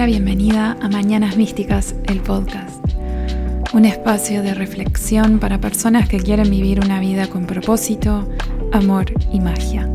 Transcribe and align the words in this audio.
la 0.00 0.06
bienvenida 0.06 0.78
a 0.80 0.88
Mañanas 0.88 1.36
Místicas, 1.36 1.94
el 2.04 2.22
podcast. 2.22 2.82
Un 3.74 3.84
espacio 3.84 4.42
de 4.42 4.54
reflexión 4.54 5.38
para 5.38 5.60
personas 5.60 6.08
que 6.08 6.16
quieren 6.16 6.48
vivir 6.48 6.80
una 6.82 7.00
vida 7.00 7.28
con 7.28 7.44
propósito, 7.44 8.26
amor 8.72 9.12
y 9.30 9.40
magia. 9.40 9.92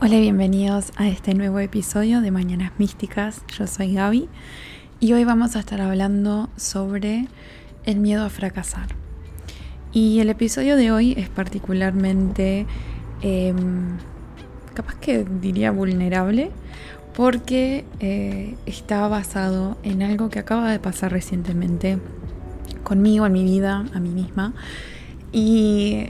Hola, 0.00 0.20
bienvenidos 0.20 0.92
a 0.94 1.08
este 1.08 1.34
nuevo 1.34 1.58
episodio 1.58 2.20
de 2.20 2.30
Mañanas 2.30 2.70
Místicas. 2.78 3.42
Yo 3.58 3.66
soy 3.66 3.94
Gaby 3.94 4.28
y 5.00 5.12
hoy 5.12 5.24
vamos 5.24 5.54
a 5.54 5.60
estar 5.60 5.80
hablando 5.80 6.48
sobre 6.56 7.28
el 7.84 8.00
miedo 8.00 8.24
a 8.24 8.30
fracasar. 8.30 8.88
Y 9.92 10.18
el 10.20 10.28
episodio 10.28 10.76
de 10.76 10.90
hoy 10.90 11.14
es 11.16 11.28
particularmente, 11.28 12.66
em, 13.22 13.96
capaz 14.74 14.96
que 14.96 15.24
diría 15.24 15.70
vulnerable, 15.70 16.50
porque 17.14 17.84
eh, 18.00 18.56
está 18.66 19.06
basado 19.08 19.76
en 19.82 20.02
algo 20.02 20.30
que 20.30 20.40
acaba 20.40 20.70
de 20.70 20.78
pasar 20.78 21.12
recientemente 21.12 21.98
conmigo, 22.82 23.26
en 23.26 23.32
mi 23.32 23.44
vida, 23.44 23.84
a 23.94 24.00
mí 24.00 24.10
misma. 24.10 24.52
Y 25.32 26.08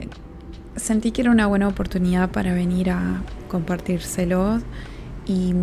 sentí 0.75 1.11
que 1.11 1.21
era 1.21 1.31
una 1.31 1.47
buena 1.47 1.67
oportunidad 1.67 2.31
para 2.31 2.53
venir 2.53 2.89
a 2.89 3.21
compartírselos 3.49 4.63
y 5.25 5.53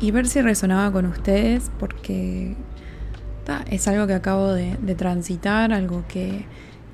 y 0.00 0.10
ver 0.10 0.26
si 0.26 0.40
resonaba 0.42 0.90
con 0.92 1.06
ustedes 1.06 1.70
porque 1.78 2.56
es 3.70 3.88
algo 3.88 4.06
que 4.06 4.14
acabo 4.14 4.52
de, 4.52 4.76
transitar, 4.96 5.72
algo 5.72 6.04
que, 6.08 6.44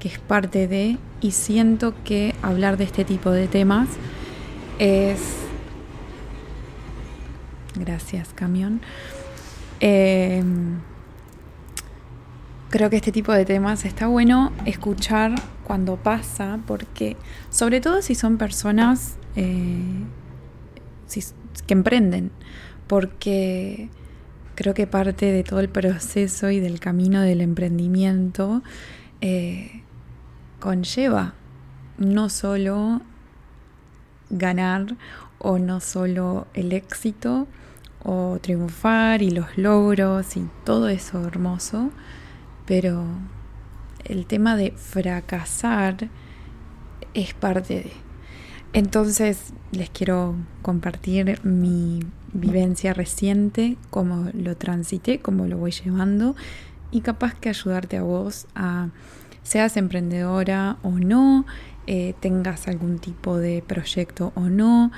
es 0.03 0.19
parte 0.19 0.67
de 0.67 0.97
y 1.21 1.33
siento 1.33 1.95
que 2.05 2.35
hablar 2.43 2.77
de 2.77 2.85
este 2.85 3.05
tipo 3.05 3.31
de 3.31 3.49
temas 3.49 3.89
es... 4.79 5.21
Gracias, 7.75 8.31
camión. 8.35 8.81
Em, 9.79 10.79
creo 12.71 12.91
que 12.91 12.97
este 12.97 13.13
tipo 13.13 13.33
de 13.33 13.45
temas 13.45 13.85
está 13.85 14.07
bueno 14.07 14.53
escuchar 14.65 15.35
cuando 15.65 15.97
pasa, 15.97 16.59
porque 16.67 17.17
sobre 17.51 17.81
todo 17.81 18.03
si 18.03 18.15
son 18.15 18.39
personas 18.39 19.17
eh, 19.37 20.05
que 21.67 21.75
emprenden, 21.75 22.31
porque 22.87 23.89
creo 24.55 24.75
que 24.75 24.87
parte 24.87 25.33
de 25.33 25.43
todo 25.43 25.61
el 25.61 25.69
proceso 25.69 26.51
y 26.51 26.61
del 26.61 26.81
camino 26.81 27.21
del 27.23 27.41
emprendimiento 27.41 28.63
eh, 29.21 29.83
conlleva 30.59 31.35
no 31.99 32.29
solo 32.29 33.03
ganar 34.31 34.97
o 35.39 35.59
no 35.59 35.81
solo 35.81 36.47
el 36.55 36.73
éxito 36.73 37.47
o 38.03 38.39
triunfar 38.41 39.23
y 39.23 39.31
los 39.31 39.57
logros 39.57 40.37
y 40.37 40.49
todo 40.65 40.89
eso 40.89 41.27
hermoso, 41.27 41.91
pero 42.67 43.05
el 44.05 44.27
tema 44.27 44.57
de 44.57 44.73
fracasar 44.73 46.09
es 47.15 47.35
parte 47.35 47.75
de. 47.75 48.10
Entonces 48.73 49.53
les 49.73 49.91
quiero 49.91 50.37
compartir 50.63 51.41
mi 51.45 52.01
vivencia 52.33 52.95
reciente, 52.95 53.77
cómo 53.91 54.31
lo 54.33 54.57
transité, 54.57 55.19
cómo 55.19 55.47
lo 55.47 55.59
voy 55.59 55.73
llevando 55.73 56.37
y 56.93 57.01
capaz 57.01 57.35
que 57.35 57.49
ayudarte 57.49 57.97
a 57.97 58.03
vos 58.03 58.47
a, 58.55 58.89
seas 59.43 59.77
emprendedora 59.77 60.77
o 60.83 60.91
no, 60.91 61.47
eh, 61.87 62.15
tengas 62.21 62.69
algún 62.69 62.99
tipo 62.99 63.39
de 63.39 63.63
proyecto 63.67 64.33
o 64.37 64.43
no, 64.43 64.93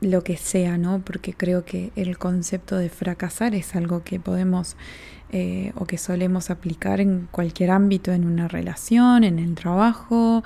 lo 0.00 0.24
que 0.24 0.38
sea, 0.38 0.78
¿no? 0.78 1.00
Porque 1.00 1.34
creo 1.34 1.66
que 1.66 1.92
el 1.96 2.16
concepto 2.16 2.78
de 2.78 2.88
fracasar 2.88 3.54
es 3.54 3.76
algo 3.76 4.02
que 4.02 4.18
podemos 4.18 4.76
eh, 5.30 5.72
o 5.76 5.84
que 5.84 5.98
solemos 5.98 6.48
aplicar 6.48 7.00
en 7.00 7.28
cualquier 7.30 7.70
ámbito, 7.70 8.12
en 8.12 8.24
una 8.24 8.48
relación, 8.48 9.24
en 9.24 9.38
el 9.38 9.54
trabajo, 9.54 10.42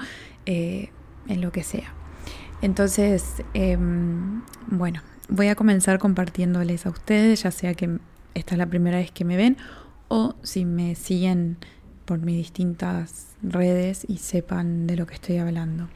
eh, 0.47 0.91
en 1.29 1.41
lo 1.41 1.53
que 1.53 1.63
sea. 1.63 1.93
Entonces, 2.65 3.43
em, 3.53 4.41
bueno, 4.69 5.03
voy 5.29 5.49
a 5.49 5.55
comenzar 5.55 5.99
compartiéndoles 5.99 6.87
a 6.87 6.89
ustedes, 6.89 7.43
ya 7.43 7.51
sea 7.51 7.75
que 7.75 7.99
esta 8.33 8.55
es 8.55 8.59
la 8.59 8.65
primera 8.65 8.97
vez 8.97 9.11
que 9.11 9.27
me 9.27 9.37
ven 9.37 9.59
o 10.09 10.35
si 10.43 10.65
me 10.65 10.95
siguen 10.95 11.59
por 12.07 12.21
mis 12.21 12.39
distintas 12.39 13.27
redes 13.43 14.07
y 14.09 14.17
sepan 14.17 14.87
de 14.87 14.97
lo 14.97 15.07
que 15.07 15.13
estoy 15.13 15.37
hablando. 15.37 15.89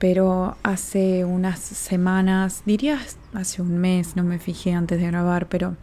Pero 0.00 0.56
hace 0.64 1.24
unas 1.24 1.60
semanas, 1.60 2.64
diría 2.66 2.98
hace 3.32 3.62
un 3.62 3.78
mes, 3.78 4.16
no 4.16 4.24
me 4.24 4.40
fijé 4.40 4.72
antes 4.72 5.00
de 5.00 5.06
grabar, 5.06 5.48
pero 5.48 5.76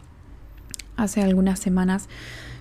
hace 0.98 1.22
algunas 1.22 1.60
semanas 1.60 2.10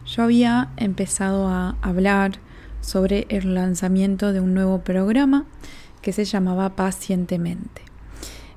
yo 0.06 0.24
había 0.24 0.70
empezado 0.78 1.50
a 1.50 1.76
hablar 1.81 2.40
sobre 2.80 3.26
el 3.28 3.53
lanzamiento 3.53 4.31
de 4.31 4.40
un 4.40 4.53
nuevo 4.53 4.80
programa 4.80 5.46
que 6.01 6.13
se 6.13 6.25
llamaba 6.25 6.75
Pacientemente. 6.75 7.81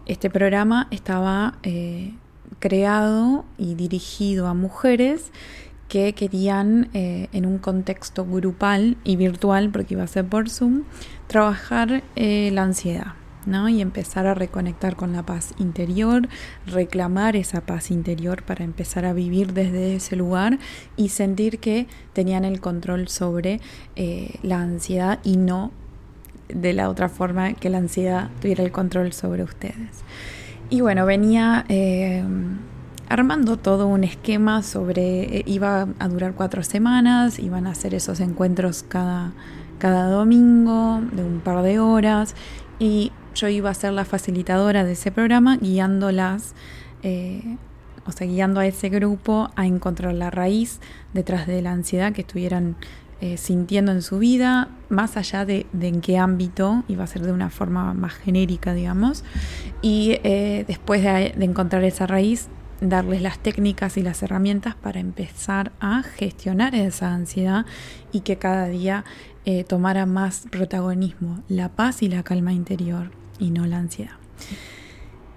Este 0.06 0.30
programa 0.30 0.88
estaba 0.90 1.58
eh, 1.62 2.14
creado 2.58 3.44
y 3.56 3.74
dirigido 3.74 4.48
a 4.48 4.54
mujeres 4.54 5.30
que 5.88 6.12
querían 6.14 6.88
eh, 6.92 7.28
en 7.32 7.46
un 7.46 7.58
contexto 7.58 8.24
grupal 8.26 8.96
y 9.04 9.16
virtual, 9.16 9.70
porque 9.70 9.94
iba 9.94 10.02
a 10.02 10.08
ser 10.08 10.26
por 10.26 10.48
Zoom, 10.48 10.82
trabajar 11.26 12.02
eh, 12.16 12.50
la 12.52 12.62
ansiedad. 12.62 13.14
¿no? 13.44 13.68
y 13.68 13.80
empezar 13.80 14.28
a 14.28 14.34
reconectar 14.34 14.94
con 14.94 15.12
la 15.12 15.24
paz 15.24 15.52
interior, 15.58 16.28
reclamar 16.64 17.34
esa 17.34 17.60
paz 17.60 17.90
interior 17.90 18.44
para 18.44 18.62
empezar 18.62 19.04
a 19.04 19.12
vivir 19.12 19.52
desde 19.52 19.96
ese 19.96 20.14
lugar 20.14 20.60
y 20.96 21.08
sentir 21.08 21.58
que 21.58 21.88
tenían 22.12 22.44
el 22.44 22.60
control 22.60 23.08
sobre 23.08 23.60
la 24.44 24.60
ansiedad 24.60 25.18
y 25.24 25.38
no 25.38 25.72
de 26.54 26.72
la 26.72 26.88
otra 26.88 27.08
forma 27.08 27.54
que 27.54 27.70
la 27.70 27.78
ansiedad 27.78 28.30
tuviera 28.40 28.64
el 28.64 28.72
control 28.72 29.12
sobre 29.12 29.42
ustedes. 29.42 30.04
Y 30.70 30.80
bueno, 30.80 31.04
venía 31.04 31.64
eh, 31.68 32.24
armando 33.08 33.58
todo 33.58 33.86
un 33.86 34.04
esquema 34.04 34.62
sobre, 34.62 35.38
eh, 35.38 35.42
iba 35.46 35.86
a 35.98 36.08
durar 36.08 36.34
cuatro 36.34 36.62
semanas, 36.62 37.38
iban 37.38 37.66
a 37.66 37.72
hacer 37.72 37.94
esos 37.94 38.20
encuentros 38.20 38.82
cada, 38.82 39.32
cada 39.78 40.06
domingo 40.08 41.02
de 41.12 41.22
un 41.22 41.40
par 41.40 41.62
de 41.62 41.78
horas 41.78 42.34
y 42.78 43.12
yo 43.34 43.48
iba 43.48 43.68
a 43.68 43.74
ser 43.74 43.92
la 43.92 44.04
facilitadora 44.04 44.84
de 44.84 44.92
ese 44.92 45.12
programa 45.12 45.58
guiándolas. 45.58 46.54
Eh, 47.02 47.58
o 48.04 48.12
sea, 48.12 48.26
guiando 48.26 48.60
a 48.60 48.66
ese 48.66 48.88
grupo 48.88 49.50
a 49.54 49.66
encontrar 49.66 50.14
la 50.14 50.30
raíz 50.30 50.80
detrás 51.12 51.46
de 51.46 51.62
la 51.62 51.72
ansiedad 51.72 52.12
que 52.12 52.22
estuvieran 52.22 52.76
eh, 53.24 53.36
sintiendo 53.36 53.92
en 53.92 54.02
su 54.02 54.18
vida, 54.18 54.66
más 54.88 55.16
allá 55.16 55.44
de, 55.44 55.64
en 55.80 56.00
qué 56.00 56.18
ámbito, 56.18 56.82
y 56.88 56.96
va 56.96 57.04
a 57.04 57.06
ser 57.06 57.22
de 57.22 57.30
una 57.30 57.50
forma 57.50 57.94
más 57.94 58.14
genérica, 58.14 58.74
digamos, 58.74 59.22
y 59.80 60.18
eh, 60.24 60.64
después 60.66 61.04
de, 61.04 61.32
encontrar 61.38 61.84
esa 61.84 62.08
raíz, 62.08 62.48
darles 62.80 63.22
las 63.22 63.38
técnicas 63.38 63.96
y 63.96 64.02
las 64.02 64.24
herramientas 64.24 64.74
para 64.74 64.98
empezar 64.98 65.70
a 65.78 66.02
gestionar 66.02 66.74
esa 66.74 67.14
ansiedad 67.14 67.64
y 68.10 68.22
que 68.22 68.38
cada 68.38 68.66
día 68.66 69.04
eh, 69.44 69.62
tomara 69.62 70.04
más 70.04 70.48
protagonismo 70.50 71.44
la 71.46 71.68
paz 71.68 72.02
y 72.02 72.08
la 72.08 72.24
calma 72.24 72.52
interior 72.52 73.12
y 73.38 73.52
no 73.52 73.66
la 73.66 73.78
ansiedad. 73.78 74.16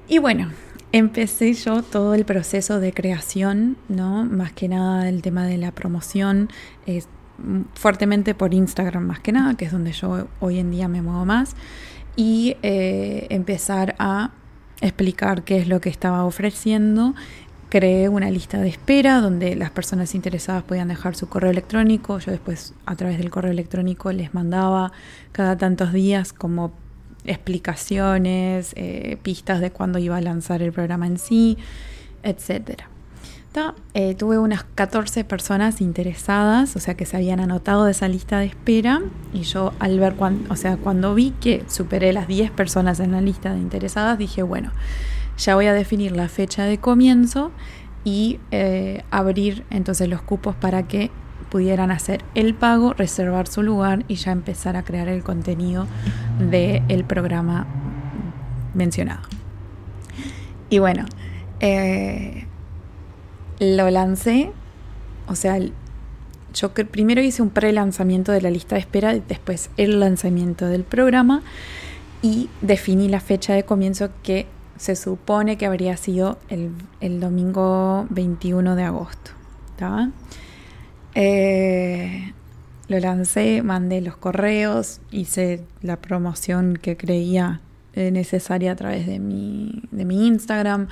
Y 0.08 0.18
bueno, 0.18 0.50
empecé 0.92 1.54
yo 1.54 1.84
todo 1.84 2.16
el 2.16 2.26
proceso 2.26 2.80
de 2.80 2.94
creación, 2.94 3.78
¿no? 3.90 4.26
Más 4.26 4.54
que 4.54 4.70
nada 4.70 5.08
el 5.08 5.22
tema 5.22 5.46
de 5.46 5.60
la 5.60 5.72
promoción, 5.72 6.50
fuertemente 7.74 8.34
por 8.34 8.54
Instagram 8.54 9.04
más 9.04 9.20
que 9.20 9.32
nada, 9.32 9.56
que 9.56 9.66
es 9.66 9.72
donde 9.72 9.92
yo 9.92 10.28
hoy 10.40 10.60
en 10.60 10.72
día 10.72 10.88
me 10.88 11.02
muevo 11.02 11.26
más, 11.26 11.56
y 12.16 12.56
eh, 12.64 13.28
empezar 13.30 13.96
a 14.00 14.32
explicar 14.82 15.44
qué 15.44 15.58
es 15.58 15.68
lo 15.68 15.82
que 15.82 15.90
estaba 15.90 16.24
ofreciendo. 16.26 17.16
Creé 17.70 18.10
una 18.10 18.30
lista 18.30 18.60
de 18.60 18.70
espera 18.70 19.20
donde 19.20 19.56
las 19.56 19.72
personas 19.72 20.16
interesadas 20.16 20.64
podían 20.64 20.88
dejar 20.88 21.16
su 21.16 21.28
correo 21.28 21.52
electrónico. 21.52 22.20
Yo 22.20 22.32
después 22.32 22.74
a 22.86 22.96
través 22.96 23.18
del 23.18 23.30
correo 23.30 23.52
electrónico 23.52 24.12
les 24.12 24.34
mandaba 24.34 24.92
cada 25.32 25.58
tantos 25.58 25.92
días 25.92 26.32
como 26.32 26.72
explicaciones, 27.26 28.74
eh, 28.76 29.18
pistas 29.24 29.60
de 29.60 29.72
cuándo 29.72 30.00
iba 30.00 30.16
a 30.16 30.22
lanzar 30.22 30.62
el 30.62 30.72
programa 30.72 31.08
en 31.08 31.18
sí, 31.18 31.58
etcétera. 32.24 32.90
Eh, 33.94 34.16
tuve 34.16 34.38
unas 34.38 34.64
14 34.64 35.24
personas 35.24 35.80
interesadas, 35.80 36.76
o 36.76 36.80
sea 36.80 36.96
que 36.96 37.06
se 37.06 37.16
habían 37.16 37.40
anotado 37.40 37.86
de 37.86 37.92
esa 37.92 38.08
lista 38.08 38.40
de 38.40 38.48
espera 38.48 39.02
y 39.34 39.44
yo 39.44 39.72
al 39.80 39.98
ver, 39.98 40.16
cuando, 40.16 40.52
o 40.52 40.58
sea, 40.58 40.76
cuando 40.76 41.16
vi 41.16 41.32
que 41.40 41.64
superé 41.68 42.12
las 42.12 42.28
10 42.28 42.52
personas 42.52 43.00
en 43.00 43.14
la 43.14 43.22
lista 43.22 43.54
de 43.54 43.60
interesadas, 43.60 44.18
dije, 44.18 44.44
bueno, 44.44 44.72
ya 45.38 45.56
voy 45.56 45.68
a 45.68 45.74
definir 45.74 46.12
la 46.12 46.28
fecha 46.28 46.66
de 46.66 46.80
comienzo 46.80 47.52
y 48.04 48.40
eh, 48.52 49.04
abrir 49.10 49.66
entonces 49.70 50.10
los 50.10 50.22
cupos 50.22 50.56
para 50.56 50.84
que 50.84 51.10
pudieran 51.50 51.92
hacer 51.92 52.26
el 52.36 52.56
pago, 52.56 52.94
reservar 52.94 53.48
su 53.48 53.64
lugar 53.64 54.04
y 54.10 54.16
ya 54.16 54.32
empezar 54.32 54.76
a 54.76 54.84
crear 54.84 55.08
el 55.08 55.24
contenido 55.24 55.88
del 56.40 57.06
programa 57.06 57.68
mencionado. 58.74 59.22
Y 60.70 60.80
bueno, 60.80 61.06
eh, 61.62 62.45
lo 63.60 63.90
lancé, 63.90 64.52
o 65.28 65.36
sea, 65.36 65.60
yo 66.54 66.74
primero 66.74 67.22
hice 67.22 67.42
un 67.42 67.50
pre-lanzamiento 67.50 68.32
de 68.32 68.42
la 68.42 68.50
lista 68.50 68.76
de 68.76 68.82
espera, 68.82 69.14
después 69.14 69.70
el 69.78 70.00
lanzamiento 70.00 70.68
del 70.68 70.84
programa 70.84 71.44
y 72.22 72.50
definí 72.62 73.10
la 73.10 73.20
fecha 73.20 73.54
de 73.54 73.64
comienzo 73.64 74.10
que 74.24 74.48
se 74.78 74.96
supone 74.96 75.58
que 75.58 75.66
habría 75.66 75.98
sido 75.98 76.38
el, 76.50 77.20
domingo 77.20 78.08
21 78.10 78.76
de 78.76 78.84
agosto. 78.84 79.32
Eh, 81.14 82.34
lo 82.88 83.00
lancé, 83.00 83.62
mandé 83.62 84.02
los 84.02 84.18
correos, 84.18 85.02
hice 85.12 85.62
la 85.82 85.98
promoción 85.98 86.78
que 86.82 86.98
creía 86.98 87.62
necesaria 87.96 88.74
a 88.74 88.76
través 88.76 89.08
de 89.08 89.20
mi, 89.20 89.84
de 89.92 90.04
mi 90.04 90.28
Instagram 90.28 90.88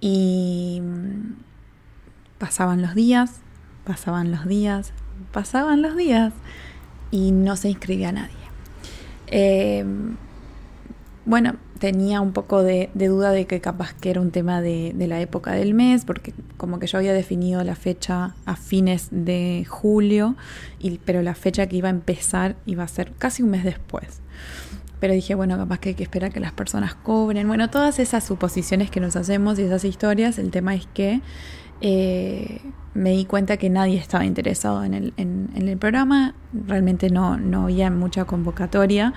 y 0.00 0.80
pasaban 2.38 2.82
los 2.82 2.94
días, 2.94 3.40
pasaban 3.84 4.30
los 4.30 4.46
días, 4.46 4.92
pasaban 5.32 5.82
los 5.82 5.96
días 5.96 6.32
y 7.10 7.32
no 7.32 7.56
se 7.56 7.68
inscribía 7.68 8.12
nadie. 8.12 8.34
Eh, 9.28 9.84
bueno, 11.24 11.56
tenía 11.78 12.20
un 12.20 12.32
poco 12.32 12.62
de, 12.62 12.90
duda 12.94 13.30
de 13.30 13.46
que 13.46 13.60
capaz 13.60 13.92
que 13.94 14.10
era 14.10 14.20
un 14.20 14.30
tema 14.30 14.62
de, 14.62 14.94
la 14.96 15.20
época 15.20 15.52
del 15.52 15.74
mes, 15.74 16.04
porque 16.04 16.32
como 16.56 16.78
que 16.78 16.86
yo 16.86 16.98
había 16.98 17.12
definido 17.12 17.62
la 17.64 17.74
fecha 17.74 18.34
a 18.44 18.56
fines 18.56 19.08
de 19.10 19.66
julio, 19.68 20.36
pero 21.04 21.22
la 21.22 21.34
fecha 21.34 21.66
que 21.66 21.76
iba 21.76 21.88
a 21.88 21.90
empezar 21.90 22.56
iba 22.66 22.84
a 22.84 22.88
ser 22.88 23.12
casi 23.12 23.42
un 23.42 23.50
mes 23.50 23.64
después. 23.64 24.20
Pero 25.00 25.12
dije, 25.12 25.34
bueno, 25.34 25.58
capaz 25.58 25.78
que 25.78 25.90
hay 25.90 25.94
que 25.94 26.04
esperar 26.04 26.32
que 26.32 26.40
las 26.40 26.52
personas 26.52 26.94
cobren. 26.94 27.46
Bueno, 27.48 27.68
todas 27.68 27.98
esas 27.98 28.24
suposiciones 28.24 28.90
que 28.90 29.00
nos 29.00 29.14
hacemos 29.14 29.58
y 29.58 29.62
esas 29.62 29.84
historias, 29.84 30.38
el 30.38 30.50
tema 30.50 30.74
es 30.74 30.86
que 30.94 31.20
eh, 31.80 32.60
me 32.94 33.10
di 33.10 33.26
cuenta 33.26 33.56
que 33.56 33.68
nadie 33.68 33.98
estaba 33.98 34.24
interesado 34.24 34.82
en 34.84 34.94
el, 34.94 35.12
en, 35.16 35.78
programa, 35.78 36.34
realmente 36.52 37.10
no, 37.10 37.36
no 37.36 37.64
había 37.64 37.90
mucha 37.90 38.24
convocatoria 38.24 39.12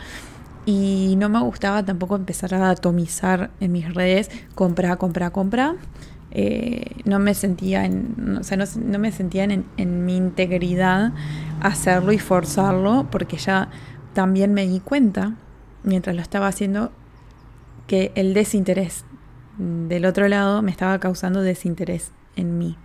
y 0.66 1.16
no 1.18 1.30
me 1.30 1.40
gustaba 1.40 1.84
tampoco 1.84 2.18
empezar 2.18 2.54
a 2.54 2.70
atomizar 2.70 3.52
en 3.62 3.72
mis 3.72 3.94
redes, 3.94 4.30
compra, 4.56 4.98
compra, 4.98 5.30
compra. 5.30 5.76
Eh, 6.32 6.98
no 7.06 7.18
me 7.18 7.34
sentía 7.34 7.86
en, 7.86 8.38
o 8.40 8.44
sea, 8.44 8.58
no, 8.58 9.00
me 9.00 9.12
sentía 9.12 9.46
en, 9.46 9.66
en, 9.78 10.06
mi 10.06 10.16
integridad 10.16 11.14
hacerlo 11.62 12.12
y 12.12 12.20
forzarlo, 12.20 13.08
porque 13.10 13.38
ya 13.38 13.70
también 14.14 14.54
me 14.54 14.68
di 14.68 14.80
cuenta, 14.80 15.36
mientras 15.84 16.16
lo 16.16 16.22
estaba 16.22 16.48
haciendo, 16.48 16.92
que 17.88 18.12
el 18.14 18.36
desinterés 18.36 19.06
del 19.58 20.06
otro 20.06 20.28
lado 20.28 20.62
me 20.62 20.70
estaba 20.70 21.00
causando 21.00 21.42
desinterés 21.42 22.12
en 22.40 22.58
mí, 22.58 22.78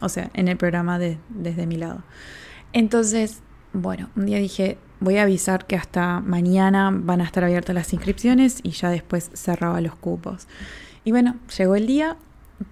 o 0.00 0.08
sea, 0.08 0.30
en 0.34 0.48
el 0.48 0.56
programa 0.56 0.98
de, 0.98 1.18
desde 1.28 1.66
mi 1.66 1.76
lado. 1.76 2.02
Entonces, 2.72 3.42
bueno, 3.72 4.10
un 4.16 4.26
día 4.26 4.38
dije, 4.38 4.78
voy 5.00 5.18
a 5.18 5.22
avisar 5.22 5.66
que 5.66 5.76
hasta 5.76 6.20
mañana 6.20 6.90
van 6.92 7.20
a 7.20 7.24
estar 7.24 7.44
abiertas 7.44 7.74
las 7.74 7.92
inscripciones 7.92 8.60
y 8.62 8.70
ya 8.70 8.90
después 8.90 9.30
cerraba 9.34 9.80
los 9.80 9.96
cupos. 9.96 10.46
Y 11.04 11.10
bueno, 11.10 11.36
llegó 11.56 11.74
el 11.74 11.86
día, 11.86 12.16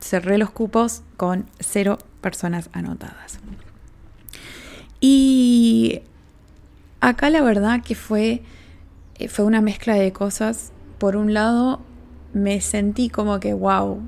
cerré 0.01 0.39
los 0.39 0.51
cupos 0.51 1.03
con 1.17 1.47
cero 1.59 1.99
personas 2.21 2.71
anotadas. 2.73 3.41
Y 5.01 6.03
acá 7.01 7.31
la 7.31 7.43
verdad 7.43 7.83
que 7.83 7.95
fue, 7.95 8.43
eh, 9.17 9.29
fue 9.29 9.45
una 9.45 9.61
mezcla 9.61 9.95
de 9.95 10.13
cosas. 10.13 10.73
Por 10.99 11.17
un 11.17 11.35
lado, 11.35 11.81
me 12.33 12.61
sentí 12.61 13.09
como 13.09 13.41
que, 13.41 13.55
wow, 13.55 14.03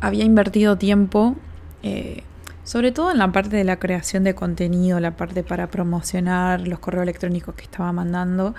había 0.00 0.24
invertido 0.24 0.76
tiempo. 0.76 1.36
Eh, 1.82 2.22
sobre 2.70 2.92
todo 2.92 3.10
en 3.10 3.18
la 3.18 3.32
parte 3.32 3.56
de 3.56 3.64
la 3.64 3.80
creación 3.80 4.22
de 4.22 4.36
contenido, 4.36 5.00
la 5.00 5.16
parte 5.16 5.42
para 5.42 5.66
promocionar 5.68 6.68
los 6.68 6.78
correos 6.78 7.02
electrónicos 7.02 7.54
que 7.56 7.64
estaba 7.64 7.92
mandando. 7.92 8.54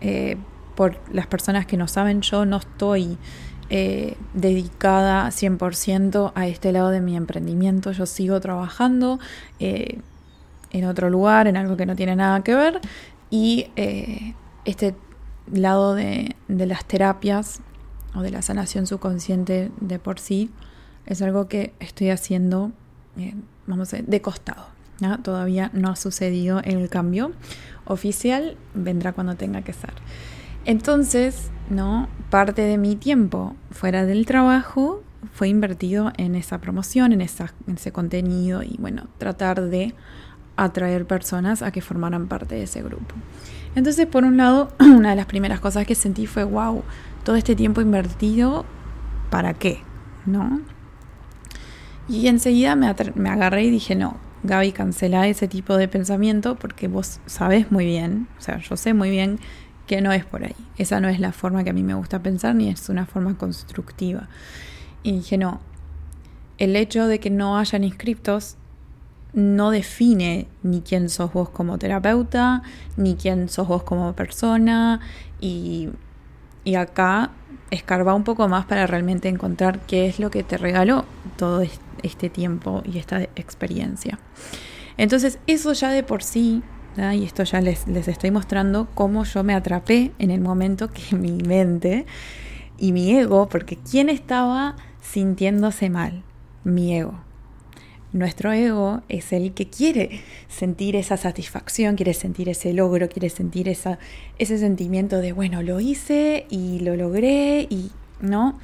Eh, 0.00 0.36
por 0.74 0.98
las 1.12 1.28
personas 1.28 1.64
que 1.64 1.76
no 1.76 1.86
saben, 1.86 2.20
yo 2.20 2.46
no 2.46 2.56
estoy 2.56 3.16
eh, 3.70 4.16
dedicada 4.32 5.28
100% 5.28 6.32
a 6.34 6.46
este 6.48 6.72
lado 6.72 6.90
de 6.90 7.00
mi 7.00 7.16
emprendimiento. 7.16 7.92
Yo 7.92 8.06
sigo 8.06 8.40
trabajando 8.40 9.20
eh, 9.60 10.00
en 10.72 10.84
otro 10.86 11.08
lugar, 11.08 11.46
en 11.46 11.56
algo 11.56 11.76
que 11.76 11.86
no 11.86 11.94
tiene 11.94 12.16
nada 12.16 12.42
que 12.42 12.56
ver. 12.56 12.80
Y 13.30 13.68
este 14.64 14.96
lado 15.52 15.94
de, 15.94 16.34
de 16.48 16.66
las 16.66 16.84
terapias 16.86 17.60
o 18.14 18.22
de 18.22 18.30
la 18.30 18.42
sanación 18.42 18.86
subconsciente 18.86 19.70
de 19.80 19.98
por 19.98 20.18
sí 20.18 20.50
es 21.06 21.22
algo 21.22 21.48
que 21.48 21.74
estoy 21.80 22.10
haciendo 22.10 22.72
vamos 23.66 23.94
a 23.94 23.98
de 23.98 24.20
costado. 24.20 24.66
Todavía 25.22 25.70
no 25.74 25.90
ha 25.90 25.96
sucedido 25.96 26.60
el 26.60 26.88
cambio 26.88 27.32
oficial, 27.84 28.56
vendrá 28.74 29.12
cuando 29.12 29.34
tenga 29.34 29.62
que 29.62 29.72
ser. 29.72 29.92
Entonces, 30.64 31.50
¿no? 31.68 32.08
Parte 32.30 32.62
de 32.62 32.78
mi 32.78 32.96
tiempo 32.96 33.54
fuera 33.70 34.06
del 34.06 34.24
trabajo 34.24 35.02
fue 35.32 35.48
invertido 35.48 36.12
en 36.16 36.34
esa 36.34 36.58
promoción, 36.60 37.12
en, 37.12 37.20
en 37.20 37.74
ese 37.74 37.92
contenido 37.92 38.62
y 38.62 38.76
bueno, 38.78 39.08
tratar 39.18 39.60
de 39.62 39.94
atraer 40.56 41.06
personas 41.06 41.62
a 41.62 41.72
que 41.72 41.80
formaran 41.80 42.28
parte 42.28 42.54
de 42.54 42.62
ese 42.62 42.82
grupo. 42.82 43.14
Entonces, 43.74 44.06
por 44.06 44.24
un 44.24 44.36
lado, 44.36 44.72
una 44.80 45.10
de 45.10 45.16
las 45.16 45.26
primeras 45.26 45.60
cosas 45.60 45.86
que 45.86 45.94
sentí 45.94 46.26
fue, 46.26 46.44
wow, 46.44 46.82
todo 47.24 47.36
este 47.36 47.56
tiempo 47.56 47.80
invertido, 47.80 48.64
¿para 49.30 49.54
qué? 49.54 49.82
¿No? 50.26 50.60
Y 52.08 52.28
enseguida 52.28 52.76
me, 52.76 52.94
me 53.14 53.30
agarré 53.30 53.64
y 53.64 53.70
dije, 53.70 53.94
no, 53.94 54.18
Gaby, 54.42 54.72
cancela 54.72 55.26
ese 55.26 55.48
tipo 55.48 55.76
de 55.76 55.88
pensamiento 55.88 56.56
porque 56.56 56.86
vos 56.86 57.20
sabés 57.26 57.72
muy 57.72 57.86
bien, 57.86 58.28
o 58.38 58.42
sea, 58.42 58.58
yo 58.58 58.76
sé 58.76 58.92
muy 58.92 59.10
bien 59.10 59.40
que 59.86 60.00
no 60.00 60.12
es 60.12 60.24
por 60.24 60.44
ahí. 60.44 60.54
Esa 60.76 61.00
no 61.00 61.08
es 61.08 61.18
la 61.18 61.32
forma 61.32 61.64
que 61.64 61.70
a 61.70 61.72
mí 61.72 61.82
me 61.82 61.94
gusta 61.94 62.22
pensar 62.22 62.54
ni 62.54 62.68
es 62.68 62.88
una 62.88 63.06
forma 63.06 63.36
constructiva. 63.36 64.28
Y 65.02 65.12
dije, 65.12 65.38
no, 65.38 65.60
el 66.58 66.76
hecho 66.76 67.06
de 67.06 67.20
que 67.20 67.30
no 67.30 67.58
hayan 67.58 67.84
inscriptos 67.84 68.56
no 69.32 69.70
define 69.70 70.46
ni 70.62 70.80
quién 70.80 71.08
sos 71.08 71.32
vos 71.32 71.50
como 71.50 71.76
terapeuta, 71.78 72.62
ni 72.96 73.16
quién 73.16 73.48
sos 73.48 73.66
vos 73.66 73.82
como 73.82 74.12
persona. 74.14 75.00
Y, 75.40 75.90
y 76.64 76.74
acá 76.76 77.30
escarba 77.70 78.14
un 78.14 78.24
poco 78.24 78.48
más 78.48 78.66
para 78.66 78.86
realmente 78.86 79.28
encontrar 79.28 79.80
qué 79.80 80.06
es 80.06 80.18
lo 80.18 80.30
que 80.30 80.42
te 80.42 80.56
regaló 80.56 81.04
todo 81.36 81.64
este 82.02 82.30
tiempo 82.30 82.82
y 82.84 82.98
esta 82.98 83.22
experiencia. 83.22 84.18
Entonces, 84.96 85.38
eso 85.46 85.72
ya 85.72 85.90
de 85.90 86.02
por 86.02 86.22
sí, 86.22 86.62
y 86.96 87.24
esto 87.24 87.42
ya 87.42 87.60
les, 87.60 87.88
les 87.88 88.06
estoy 88.06 88.30
mostrando 88.30 88.86
cómo 88.94 89.24
yo 89.24 89.42
me 89.42 89.54
atrapé 89.54 90.12
en 90.18 90.30
el 90.30 90.40
momento 90.40 90.90
que 90.90 91.16
mi 91.16 91.32
mente 91.32 92.06
y 92.78 92.92
mi 92.92 93.10
ego, 93.16 93.48
porque 93.48 93.76
¿quién 93.76 94.08
estaba 94.08 94.76
sintiéndose 95.00 95.90
mal? 95.90 96.22
Mi 96.62 96.96
ego. 96.96 97.18
Nuestro 98.14 98.52
ego 98.52 99.02
es 99.08 99.32
el 99.32 99.54
que 99.54 99.66
quiere 99.66 100.20
sentir 100.46 100.94
esa 100.94 101.16
satisfacción, 101.16 101.96
quiere 101.96 102.14
sentir 102.14 102.48
ese 102.48 102.72
logro, 102.72 103.08
quiere 103.08 103.28
sentir 103.28 103.68
esa, 103.68 103.98
ese 104.38 104.56
sentimiento 104.56 105.18
de, 105.18 105.32
bueno, 105.32 105.62
lo 105.62 105.80
hice 105.80 106.46
y 106.48 106.78
lo 106.78 106.94
logré 106.94 107.66
y, 107.68 107.90
¿no? 108.20 108.60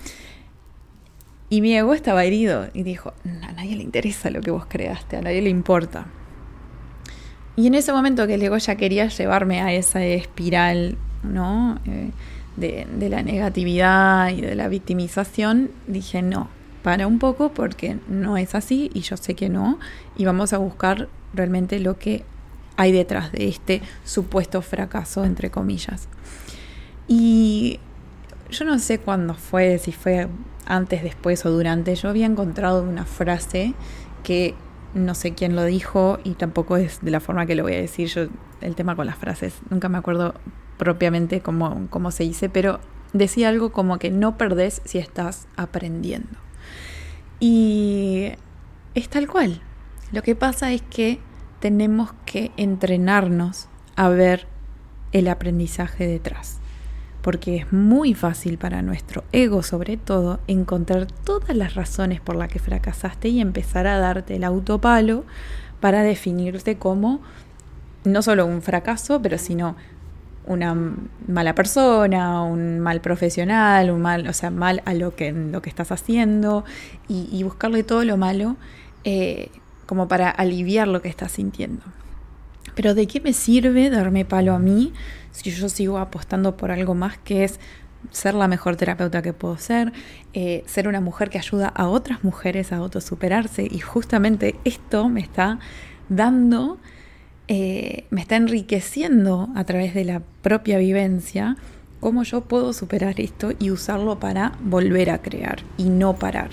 Y 1.49 1.63
mi 1.63 1.77
ego 1.77 1.95
estaba 1.95 2.23
herido 2.23 2.69
y 2.75 2.85
dijo, 2.85 3.13
a 3.25 3.51
nadie 3.51 3.75
le 3.75 3.83
interesa 3.83 4.31
lo 4.31 4.41
que 4.41 4.53
vos 4.53 4.67
creaste, 4.69 5.17
a 5.17 5.21
nadie 5.21 5.43
le 5.43 5.51
importa. 5.51 6.07
Y 7.57 7.67
en 7.67 7.75
ese 7.75 7.93
momento 7.93 8.29
que 8.29 8.35
el 8.35 8.43
ego 8.43 8.57
ya 8.57 8.77
quería 8.77 9.09
llevarme 9.09 9.63
a 9.63 9.73
esa 9.73 10.05
espiral, 10.05 10.97
¿no? 11.25 11.81
Eh, 11.87 12.11
de, 12.57 12.87
de, 12.99 13.09
la 13.09 13.25
negatividad 13.25 14.29
y 14.29 14.43
de 14.43 14.55
la 14.55 14.69
victimización, 14.69 15.73
dije, 15.89 16.23
no, 16.23 16.49
para 16.83 17.07
un 17.07 17.19
poco 17.19 17.51
porque 17.51 17.99
no 18.09 18.37
es 18.37 18.55
así 18.55 18.91
y 18.95 19.01
yo 19.01 19.17
sé 19.17 19.35
que 19.35 19.49
no, 19.49 19.79
y 20.17 20.25
vamos 20.25 20.53
a 20.53 20.59
buscar 20.59 21.09
realmente 21.35 21.79
lo 21.79 21.99
que 21.99 22.25
hay 22.77 22.93
detrás 22.93 23.33
de 23.33 23.49
este 23.49 23.83
supuesto 24.05 24.63
fracaso, 24.63 25.25
entre 25.25 25.51
comillas. 25.51 26.09
Y 27.07 27.79
yo 28.51 28.65
no 28.65 28.79
sé 28.79 28.99
cuándo 28.99 29.35
fue, 29.35 29.79
si 29.79 29.93
fue 29.93 30.29
antes, 30.67 31.03
después 31.03 31.45
o 31.45 31.51
durante, 31.51 31.95
yo 31.95 32.09
había 32.09 32.27
encontrado 32.27 32.83
una 32.83 33.05
frase 33.05 33.75
que 34.23 34.55
no 34.95 35.15
sé 35.15 35.35
quién 35.35 35.57
lo 35.57 35.65
dijo 35.65 36.19
y 36.25 36.35
tampoco 36.35 36.77
es 36.77 37.01
de 37.03 37.11
la 37.11 37.21
forma 37.21 37.47
que 37.47 37.55
lo 37.55 37.63
voy 37.63 37.75
a 37.75 37.81
decir 37.81 38.09
yo, 38.09 38.27
el 38.61 38.75
tema 38.75 38.97
con 38.97 39.07
las 39.07 39.17
frases, 39.17 39.55
nunca 39.71 39.89
me 39.89 39.99
acuerdo 39.99 40.35
propiamente 40.79 41.41
cómo, 41.41 41.87
cómo 41.91 42.11
se 42.11 42.25
dice, 42.25 42.49
pero 42.49 42.81
decía 43.13 43.49
algo 43.49 43.73
como 43.73 43.99
que 43.99 44.11
no 44.11 44.39
perdés 44.39 44.81
si 44.85 44.99
estás 44.99 45.47
aprendiendo. 45.57 46.39
Y 47.41 48.33
es 48.95 49.09
tal 49.09 49.27
cual. 49.27 49.63
Lo 50.13 50.23
que 50.23 50.37
pasa 50.37 50.73
es 50.73 50.83
que 50.83 51.21
tenemos 51.61 52.13
que 52.27 52.53
entrenarnos 52.57 53.69
a 53.97 54.09
ver 54.09 54.47
el 55.13 55.29
aprendizaje 55.29 56.07
detrás. 56.07 56.59
Porque 57.23 57.57
es 57.57 57.73
muy 57.73 58.15
fácil 58.15 58.57
para 58.57 58.83
nuestro 58.83 59.25
ego, 59.33 59.63
sobre 59.63 59.97
todo, 59.97 60.41
encontrar 60.47 61.07
todas 61.07 61.55
las 61.55 61.75
razones 61.75 62.21
por 62.21 62.37
las 62.37 62.49
que 62.49 62.59
fracasaste 62.59 63.29
y 63.29 63.41
empezar 63.41 63.87
a 63.87 63.99
darte 63.99 64.37
el 64.37 64.45
autopalo 64.45 65.25
para 65.81 66.03
definirte 66.03 66.77
como 66.77 67.21
no 68.05 68.23
solo 68.23 68.47
un 68.47 68.63
fracaso, 68.63 69.21
pero 69.21 69.37
sino 69.37 69.77
una 70.51 70.77
mala 71.29 71.55
persona, 71.55 72.43
un 72.43 72.81
mal 72.81 73.01
profesional, 73.01 73.91
un 73.91 74.03
mal, 74.03 74.27
o 74.27 74.33
sea, 74.33 74.51
mal 74.51 74.83
a 74.85 74.95
lo 74.95 75.15
que, 75.15 75.31
lo 75.31 75.63
que 75.63 75.71
estás 75.71 75.93
haciendo 75.93 76.65
y, 77.09 77.41
buscarle 77.45 77.85
todo 77.85 78.05
lo 78.05 78.17
malo 78.17 78.57
eh, 79.05 79.49
como 79.87 80.09
para 80.09 80.29
aliviar 80.29 80.89
lo 80.89 81.03
que 81.03 81.09
estás 81.09 81.33
sintiendo. 81.33 81.83
Pero 82.75 82.95
¿de 82.95 83.07
qué 83.07 83.21
me 83.21 83.33
sirve 83.33 83.91
darme 83.91 84.25
palo 84.25 84.53
a 84.53 84.59
mí 84.59 84.93
si 85.31 85.53
yo 85.53 85.69
sigo 85.69 85.99
apostando 85.99 86.57
por 86.57 86.73
algo 86.73 86.95
más 86.95 87.17
que 87.19 87.45
es 87.45 87.61
ser 88.11 88.35
la 88.35 88.49
mejor 88.49 88.75
terapeuta 88.75 89.23
que 89.23 89.33
puedo 89.33 89.57
ser, 89.57 89.93
eh, 90.33 90.65
ser 90.67 90.89
una 90.89 91.01
mujer 91.01 91.31
que 91.31 91.39
ayuda 91.39 91.69
a 91.69 91.87
otras 91.87 92.25
mujeres 92.25 92.73
a 92.73 92.77
autosuperarse 92.77 93.69
y 93.71 93.79
justamente 93.79 94.57
esto 94.65 95.09
me 95.09 95.21
está 95.21 95.61
dando 96.09 96.79
eh, 97.53 98.05
me 98.11 98.21
está 98.21 98.37
enriqueciendo 98.37 99.49
a 99.57 99.65
través 99.65 99.93
de 99.93 100.05
la 100.05 100.23
propia 100.41 100.79
vivencia 100.79 101.57
cómo 101.99 102.23
yo 102.23 102.43
puedo 102.43 102.73
superar 102.73 103.21
esto 103.21 103.51
y 103.59 103.73
usarlo 103.73 104.21
para 104.21 104.53
volver 104.63 105.11
a 105.11 105.19
crear 105.19 105.59
y 105.77 105.89
no 105.89 106.15
parar, 106.15 106.51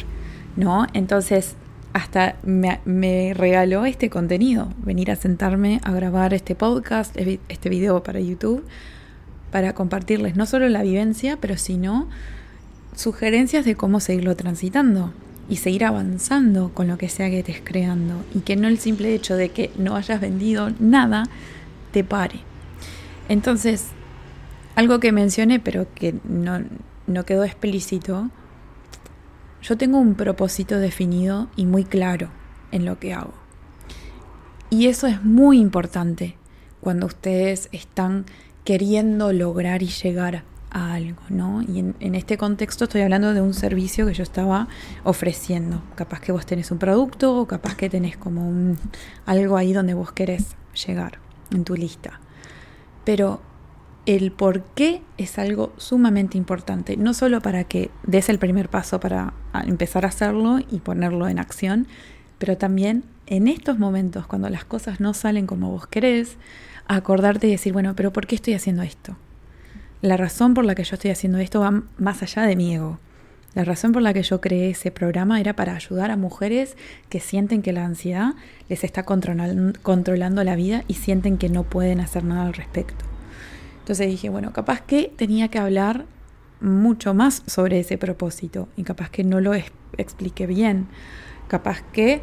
¿no? 0.55 0.87
Entonces, 0.93 1.55
hasta 1.93 2.37
me, 2.41 2.79
me, 2.85 3.35
regaló 3.35 3.85
este 3.85 4.09
contenido, 4.09 4.73
venir 4.79 5.11
a 5.11 5.15
sentarme 5.15 5.81
a 5.83 5.91
grabar 5.91 6.33
este 6.33 6.55
podcast, 6.55 7.15
este 7.15 7.69
video 7.69 8.01
para 8.01 8.19
YouTube, 8.19 8.65
para 9.51 9.73
compartirles 9.73 10.35
no 10.35 10.47
solo 10.47 10.67
la 10.67 10.81
vivencia, 10.81 11.37
pero 11.39 11.57
sino 11.57 12.09
sugerencias 12.95 13.65
de 13.65 13.75
cómo 13.75 13.99
seguirlo 13.99 14.35
transitando 14.35 15.13
y 15.49 15.57
seguir 15.57 15.85
avanzando 15.85 16.69
con 16.73 16.87
lo 16.87 16.97
que 16.97 17.09
sea 17.09 17.29
que 17.29 17.39
estés 17.39 17.61
creando 17.63 18.23
y 18.33 18.39
que 18.41 18.55
no 18.55 18.67
el 18.67 18.79
simple 18.79 19.13
hecho 19.13 19.35
de 19.35 19.49
que 19.49 19.71
no 19.77 19.95
hayas 19.95 20.19
vendido 20.19 20.71
nada 20.79 21.23
te 21.91 22.03
pare. 22.03 22.39
Entonces, 23.29 23.87
algo 24.75 24.99
que 24.99 25.11
mencioné 25.11 25.59
pero 25.59 25.87
que 25.93 26.15
no, 26.23 26.59
no 27.07 27.23
quedó 27.25 27.43
explícito, 27.43 28.29
yo 29.61 29.77
tengo 29.77 29.97
un 29.97 30.15
propósito 30.15 30.77
definido 30.79 31.47
y 31.55 31.65
muy 31.65 31.83
claro 31.83 32.29
en 32.71 32.85
lo 32.85 32.99
que 32.99 33.13
hago. 33.13 33.33
Y 34.69 34.87
eso 34.87 35.07
es 35.07 35.23
muy 35.23 35.59
importante 35.59 36.35
cuando 36.81 37.05
ustedes 37.05 37.69
están 37.71 38.25
queriendo 38.65 39.31
lograr 39.31 39.81
y 39.81 39.87
llegar 39.87 40.43
algo, 40.77 41.21
¿no? 41.29 41.61
Y 41.61 41.79
en, 41.79 42.15
este 42.15 42.37
contexto 42.37 42.85
estoy 42.85 43.01
hablando 43.01 43.33
de 43.33 43.41
un 43.41 43.53
servicio 43.53 44.05
que 44.05 44.13
yo 44.13 44.23
estaba 44.23 44.67
ofreciendo. 45.03 45.81
Capaz 45.95 46.19
que 46.21 46.31
vos 46.31 46.45
tenés 46.45 46.71
un 46.71 46.77
producto 46.77 47.35
o 47.35 47.47
capaz 47.47 47.75
que 47.75 47.89
tenés 47.89 48.17
como 48.17 48.47
un, 48.47 48.77
algo 49.25 49.57
ahí 49.57 49.73
donde 49.73 49.93
vos 49.93 50.11
querés 50.11 50.55
llegar 50.85 51.19
en 51.51 51.63
tu 51.63 51.75
lista. 51.75 52.19
Pero 53.03 53.41
el 54.05 54.31
por 54.31 54.63
qué 54.63 55.01
es 55.17 55.37
algo 55.37 55.73
sumamente 55.77 56.37
importante, 56.37 56.95
no 56.95 57.13
solo 57.13 57.41
para 57.41 57.65
que 57.65 57.91
des 58.03 58.29
el 58.29 58.39
primer 58.39 58.69
paso 58.69 58.99
para 58.99 59.33
empezar 59.65 60.05
a 60.05 60.09
hacerlo 60.09 60.59
y 60.59 60.79
ponerlo 60.79 61.27
en 61.27 61.39
acción, 61.39 61.87
pero 62.37 62.57
también 62.57 63.03
en 63.25 63.47
estos 63.47 63.77
momentos, 63.77 64.25
cuando 64.27 64.49
las 64.49 64.63
cosas 64.63 64.99
no 65.01 65.13
salen 65.13 65.47
como 65.47 65.71
vos 65.71 65.87
querés, 65.87 66.37
acordarte 66.87 67.47
y 67.47 67.51
decir, 67.51 67.73
bueno, 67.73 67.95
pero 67.95 68.13
¿por 68.13 68.27
qué 68.27 68.35
estoy 68.35 68.53
haciendo 68.53 68.83
esto? 68.83 69.17
La 70.01 70.15
razón 70.15 70.53
por 70.53 70.63
la 70.63 70.75
que 70.75 70.83
yo 70.83 70.93
estoy 70.93 71.11
haciendo 71.11 71.39
esto 71.39 71.61
va 71.61 71.83
más 71.97 72.21
allá 72.21 72.43
de 72.43 72.55
mi 72.55 72.75
ego. 72.75 72.99
La 73.55 73.63
razón 73.63 73.91
por 73.91 74.03
la 74.03 74.13
que 74.13 74.21
yo 74.21 74.39
creé 74.39 74.69
ese 74.69 74.91
programa 74.91 75.39
era 75.39 75.55
para 75.55 75.75
ayudar 75.75 76.11
a 76.11 76.17
mujeres 76.17 76.77
que 77.09 77.19
sienten 77.19 77.63
que 77.63 77.73
la 77.73 77.83
ansiedad 77.83 78.35
les 78.69 78.83
está 78.83 79.03
controlando 79.03 80.43
la 80.43 80.55
vida 80.55 80.83
y 80.87 80.93
sienten 80.93 81.39
que 81.39 81.49
no 81.49 81.63
pueden 81.63 81.99
hacer 81.99 82.23
nada 82.23 82.45
al 82.45 82.53
respecto. 82.53 83.03
Entonces 83.79 84.07
dije, 84.07 84.29
bueno, 84.29 84.53
capaz 84.53 84.81
que 84.81 85.11
tenía 85.15 85.47
que 85.47 85.57
hablar 85.57 86.05
mucho 86.61 87.15
más 87.15 87.41
sobre 87.47 87.79
ese 87.79 87.97
propósito 87.97 88.67
y 88.77 88.83
capaz 88.83 89.09
que 89.09 89.23
no 89.23 89.41
lo 89.41 89.53
expliqué 89.97 90.45
bien. 90.45 90.85
Capaz 91.47 91.81
que 91.91 92.21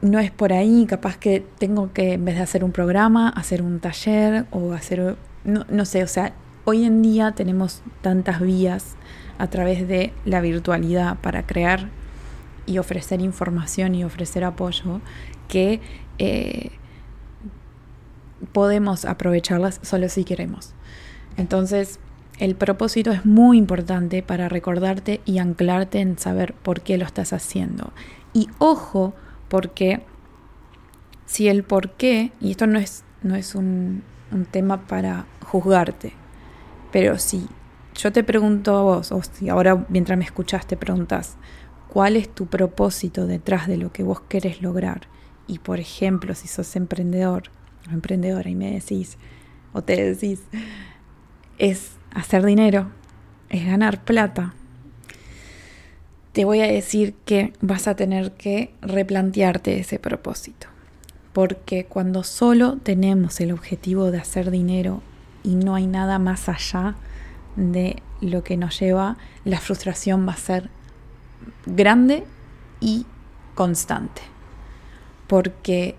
no 0.00 0.18
es 0.18 0.32
por 0.32 0.52
ahí, 0.52 0.86
capaz 0.86 1.18
que 1.18 1.46
tengo 1.58 1.92
que, 1.92 2.14
en 2.14 2.24
vez 2.24 2.34
de 2.34 2.42
hacer 2.42 2.64
un 2.64 2.72
programa, 2.72 3.28
hacer 3.28 3.62
un 3.62 3.78
taller 3.78 4.46
o 4.50 4.72
hacer, 4.72 5.16
no, 5.44 5.64
no 5.68 5.84
sé, 5.84 6.02
o 6.02 6.08
sea, 6.08 6.32
Hoy 6.70 6.84
en 6.84 7.00
día 7.00 7.32
tenemos 7.32 7.80
tantas 8.02 8.42
vías 8.42 8.96
a 9.38 9.46
través 9.46 9.88
de 9.88 10.12
la 10.26 10.42
virtualidad 10.42 11.16
para 11.20 11.46
crear 11.46 11.88
y 12.66 12.76
ofrecer 12.76 13.22
información 13.22 13.94
y 13.94 14.04
ofrecer 14.04 14.44
apoyo 14.44 15.00
que 15.48 15.80
eh, 16.18 16.72
podemos 18.52 19.06
aprovecharlas 19.06 19.80
solo 19.82 20.10
si 20.10 20.24
queremos. 20.24 20.74
Entonces, 21.38 22.00
el 22.38 22.54
propósito 22.54 23.12
es 23.12 23.24
muy 23.24 23.56
importante 23.56 24.22
para 24.22 24.50
recordarte 24.50 25.22
y 25.24 25.38
anclarte 25.38 26.00
en 26.00 26.18
saber 26.18 26.52
por 26.52 26.82
qué 26.82 26.98
lo 26.98 27.06
estás 27.06 27.32
haciendo. 27.32 27.94
Y 28.34 28.50
ojo, 28.58 29.14
porque 29.48 30.02
si 31.24 31.48
el 31.48 31.62
por 31.62 31.92
qué, 31.92 32.30
y 32.42 32.50
esto 32.50 32.66
no 32.66 32.78
es, 32.78 33.04
no 33.22 33.36
es 33.36 33.54
un, 33.54 34.02
un 34.32 34.44
tema 34.44 34.86
para 34.86 35.24
juzgarte, 35.46 36.17
pero 36.90 37.18
si 37.18 37.46
yo 37.94 38.12
te 38.12 38.22
pregunto 38.22 38.76
a 38.76 38.82
vos, 38.82 39.12
o 39.12 39.22
si 39.22 39.48
ahora 39.48 39.86
mientras 39.88 40.18
me 40.18 40.24
escuchas 40.24 40.66
te 40.66 40.76
preguntas, 40.76 41.36
¿cuál 41.88 42.16
es 42.16 42.32
tu 42.32 42.46
propósito 42.46 43.26
detrás 43.26 43.66
de 43.66 43.76
lo 43.76 43.92
que 43.92 44.02
vos 44.02 44.20
querés 44.22 44.62
lograr? 44.62 45.08
Y 45.46 45.58
por 45.58 45.80
ejemplo, 45.80 46.34
si 46.34 46.48
sos 46.48 46.76
emprendedor 46.76 47.44
o 47.88 47.92
emprendedora 47.92 48.48
y 48.48 48.54
me 48.54 48.72
decís, 48.72 49.18
o 49.72 49.82
te 49.82 50.12
decís, 50.12 50.42
es 51.58 51.92
hacer 52.12 52.44
dinero, 52.44 52.90
es 53.48 53.66
ganar 53.66 54.04
plata, 54.04 54.54
te 56.32 56.44
voy 56.44 56.60
a 56.60 56.66
decir 56.66 57.14
que 57.24 57.52
vas 57.60 57.88
a 57.88 57.96
tener 57.96 58.32
que 58.32 58.72
replantearte 58.80 59.80
ese 59.80 59.98
propósito. 59.98 60.68
Porque 61.32 61.86
cuando 61.86 62.22
solo 62.22 62.76
tenemos 62.76 63.40
el 63.40 63.50
objetivo 63.50 64.10
de 64.10 64.18
hacer 64.18 64.50
dinero 64.50 65.02
y 65.48 65.54
no 65.54 65.74
hay 65.74 65.86
nada 65.86 66.18
más 66.18 66.50
allá 66.50 66.94
de 67.56 68.02
lo 68.20 68.44
que 68.44 68.58
nos 68.58 68.78
lleva, 68.78 69.16
la 69.46 69.58
frustración 69.58 70.28
va 70.28 70.32
a 70.32 70.36
ser 70.36 70.68
grande 71.64 72.24
y 72.80 73.06
constante. 73.54 74.20
Porque 75.26 75.96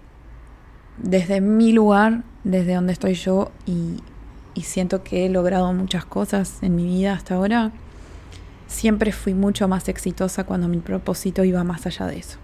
desde 0.99 1.41
mi 1.41 1.73
lugar, 1.73 2.21
desde 2.43 2.75
donde 2.75 2.93
estoy 2.93 3.15
yo 3.15 3.51
y, 3.65 4.03
y 4.53 4.61
siento 4.61 5.03
que 5.03 5.25
he 5.25 5.29
logrado 5.29 5.73
muchas 5.73 6.05
cosas 6.05 6.61
en 6.61 6.75
mi 6.75 6.85
vida 6.85 7.13
hasta 7.13 7.33
ahora, 7.33 7.71
siempre 8.67 9.11
fui 9.11 9.33
mucho 9.33 9.67
más 9.67 9.89
exitosa 9.89 10.43
cuando 10.43 10.67
mi 10.67 10.77
propósito 10.77 11.43
iba 11.43 11.63
más 11.63 11.87
allá 11.87 12.05
de 12.05 12.19
eso. 12.19 12.37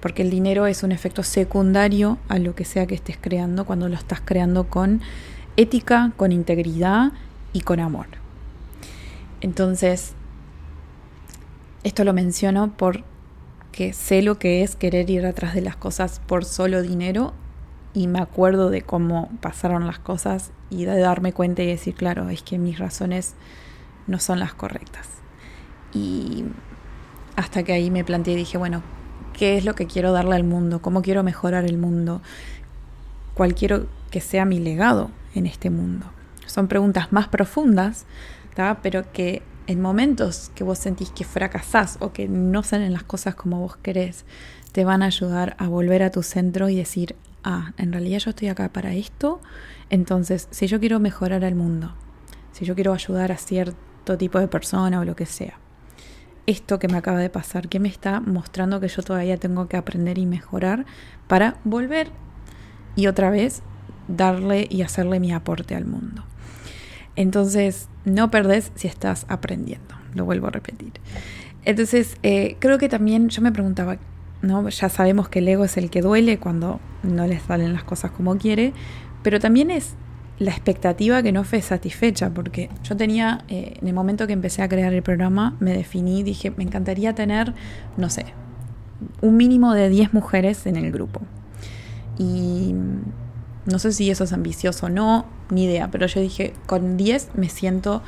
Porque 0.00 0.22
el 0.22 0.30
dinero 0.30 0.68
es 0.68 0.84
un 0.84 0.92
efecto 0.92 1.24
secundario 1.24 2.18
a 2.28 2.38
lo 2.38 2.54
que 2.54 2.64
sea 2.64 2.86
que 2.86 2.94
estés 2.94 3.18
creando 3.20 3.64
cuando 3.64 3.88
lo 3.88 3.96
estás 3.96 4.20
creando 4.24 4.68
con 4.68 5.00
ética, 5.56 6.12
con 6.16 6.32
integridad 6.32 7.12
y 7.52 7.60
con 7.60 7.80
amor. 7.80 8.06
Entonces, 9.40 10.14
esto 11.84 12.04
lo 12.04 12.12
menciono 12.12 12.72
porque 12.76 13.92
sé 13.92 14.22
lo 14.22 14.38
que 14.38 14.62
es 14.62 14.76
querer 14.76 15.08
ir 15.10 15.24
atrás 15.26 15.54
de 15.54 15.60
las 15.60 15.76
cosas 15.76 16.20
por 16.26 16.44
solo 16.44 16.82
dinero 16.82 17.32
y 17.94 18.08
me 18.08 18.18
acuerdo 18.18 18.70
de 18.70 18.82
cómo 18.82 19.30
pasaron 19.40 19.86
las 19.86 19.98
cosas 19.98 20.50
y 20.68 20.84
de 20.84 20.98
darme 20.98 21.32
cuenta 21.32 21.62
y 21.62 21.66
decir, 21.66 21.94
claro, 21.94 22.28
es 22.28 22.42
que 22.42 22.58
mis 22.58 22.78
razones 22.78 23.34
no 24.06 24.18
son 24.18 24.38
las 24.38 24.52
correctas. 24.52 25.08
Y 25.94 26.44
hasta 27.36 27.62
que 27.62 27.72
ahí 27.72 27.90
me 27.90 28.04
planteé 28.04 28.34
y 28.34 28.36
dije, 28.36 28.58
bueno, 28.58 28.82
¿qué 29.32 29.56
es 29.56 29.64
lo 29.64 29.74
que 29.74 29.86
quiero 29.86 30.12
darle 30.12 30.34
al 30.36 30.44
mundo? 30.44 30.82
¿Cómo 30.82 31.02
quiero 31.02 31.22
mejorar 31.22 31.64
el 31.64 31.78
mundo? 31.78 32.20
¿Cuál 33.34 33.54
quiero 33.54 33.86
que 34.10 34.20
sea 34.20 34.44
mi 34.44 34.58
legado? 34.58 35.10
En 35.36 35.46
este 35.46 35.70
mundo. 35.70 36.06
Son 36.46 36.68
preguntas 36.68 37.12
más 37.12 37.28
profundas, 37.28 38.06
pero 38.82 39.12
que 39.12 39.42
en 39.66 39.80
momentos 39.80 40.50
que 40.54 40.64
vos 40.64 40.78
sentís 40.78 41.10
que 41.10 41.24
fracasás 41.24 41.98
o 42.00 42.12
que 42.12 42.28
no 42.28 42.62
salen 42.62 42.92
las 42.92 43.02
cosas 43.02 43.34
como 43.34 43.60
vos 43.60 43.76
querés, 43.76 44.24
te 44.72 44.84
van 44.84 45.02
a 45.02 45.06
ayudar 45.06 45.56
a 45.58 45.68
volver 45.68 46.02
a 46.02 46.10
tu 46.10 46.22
centro 46.22 46.68
y 46.68 46.76
decir, 46.76 47.16
ah, 47.44 47.72
en 47.76 47.92
realidad 47.92 48.18
yo 48.18 48.30
estoy 48.30 48.48
acá 48.48 48.72
para 48.72 48.94
esto, 48.94 49.40
entonces 49.90 50.48
si 50.50 50.66
yo 50.66 50.80
quiero 50.80 51.00
mejorar 51.00 51.44
el 51.44 51.54
mundo, 51.54 51.94
si 52.52 52.64
yo 52.64 52.74
quiero 52.74 52.92
ayudar 52.92 53.32
a 53.32 53.36
cierto 53.36 54.16
tipo 54.16 54.38
de 54.38 54.48
persona 54.48 55.00
o 55.00 55.04
lo 55.04 55.16
que 55.16 55.26
sea, 55.26 55.58
esto 56.46 56.78
que 56.78 56.88
me 56.88 56.96
acaba 56.96 57.18
de 57.18 57.28
pasar? 57.28 57.68
¿Qué 57.68 57.80
me 57.80 57.88
está 57.88 58.20
mostrando 58.20 58.80
que 58.80 58.88
yo 58.88 59.02
todavía 59.02 59.36
tengo 59.36 59.68
que 59.68 59.76
aprender 59.76 60.16
y 60.18 60.26
mejorar 60.26 60.86
para 61.26 61.56
volver 61.64 62.10
y 62.94 63.08
otra 63.08 63.30
vez 63.30 63.62
darle 64.08 64.66
y 64.70 64.82
hacerle 64.82 65.20
mi 65.20 65.32
aporte 65.32 65.74
al 65.74 65.84
mundo? 65.84 66.24
Entonces, 67.16 67.88
no 68.04 68.30
perdés 68.30 68.72
si 68.74 68.88
estás 68.88 69.24
aprendiendo, 69.28 69.94
lo 70.14 70.24
vuelvo 70.24 70.48
a 70.48 70.50
repetir. 70.50 70.92
Entonces, 71.64 72.16
eh, 72.22 72.56
creo 72.60 72.78
que 72.78 72.88
también 72.88 73.28
yo 73.28 73.42
me 73.42 73.50
preguntaba, 73.50 73.96
¿no? 74.42 74.68
Ya 74.68 74.88
sabemos 74.88 75.28
que 75.28 75.40
el 75.40 75.48
ego 75.48 75.64
es 75.64 75.76
el 75.76 75.90
que 75.90 76.02
duele 76.02 76.38
cuando 76.38 76.78
no 77.02 77.26
le 77.26 77.40
salen 77.40 77.72
las 77.72 77.84
cosas 77.84 78.10
como 78.12 78.36
quiere, 78.36 78.72
pero 79.22 79.40
también 79.40 79.70
es 79.70 79.94
la 80.38 80.50
expectativa 80.50 81.22
que 81.22 81.32
no 81.32 81.44
fue 81.44 81.62
satisfecha, 81.62 82.30
porque 82.30 82.68
yo 82.84 82.96
tenía, 82.96 83.44
eh, 83.48 83.78
en 83.80 83.88
el 83.88 83.94
momento 83.94 84.26
que 84.26 84.34
empecé 84.34 84.62
a 84.62 84.68
crear 84.68 84.92
el 84.92 85.02
programa, 85.02 85.56
me 85.60 85.72
definí, 85.72 86.22
dije, 86.22 86.52
me 86.56 86.62
encantaría 86.62 87.14
tener, 87.14 87.54
no 87.96 88.10
sé, 88.10 88.26
un 89.22 89.36
mínimo 89.36 89.72
de 89.72 89.88
10 89.88 90.12
mujeres 90.12 90.66
en 90.66 90.76
el 90.76 90.92
grupo. 90.92 91.22
Y 92.18 92.74
no 93.66 93.78
sé 93.78 93.92
si 93.92 94.10
eso 94.10 94.24
es 94.24 94.32
ambicioso 94.32 94.86
o 94.86 94.88
no, 94.88 95.26
ni 95.50 95.64
idea, 95.64 95.90
pero 95.90 96.06
yo 96.06 96.20
dije, 96.20 96.52
con 96.66 96.96
10 96.96 97.30
me 97.34 97.48
siento 97.48 98.02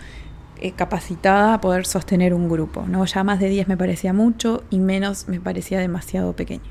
eh, 0.60 0.72
capacitada 0.72 1.54
a 1.54 1.60
poder 1.60 1.86
sostener 1.86 2.34
un 2.34 2.48
grupo. 2.48 2.84
¿no? 2.88 3.04
Ya 3.04 3.24
más 3.24 3.40
de 3.40 3.48
10 3.48 3.68
me 3.68 3.76
parecía 3.76 4.12
mucho 4.12 4.64
y 4.70 4.78
menos 4.78 5.28
me 5.28 5.40
parecía 5.40 5.78
demasiado 5.78 6.32
pequeño. 6.34 6.62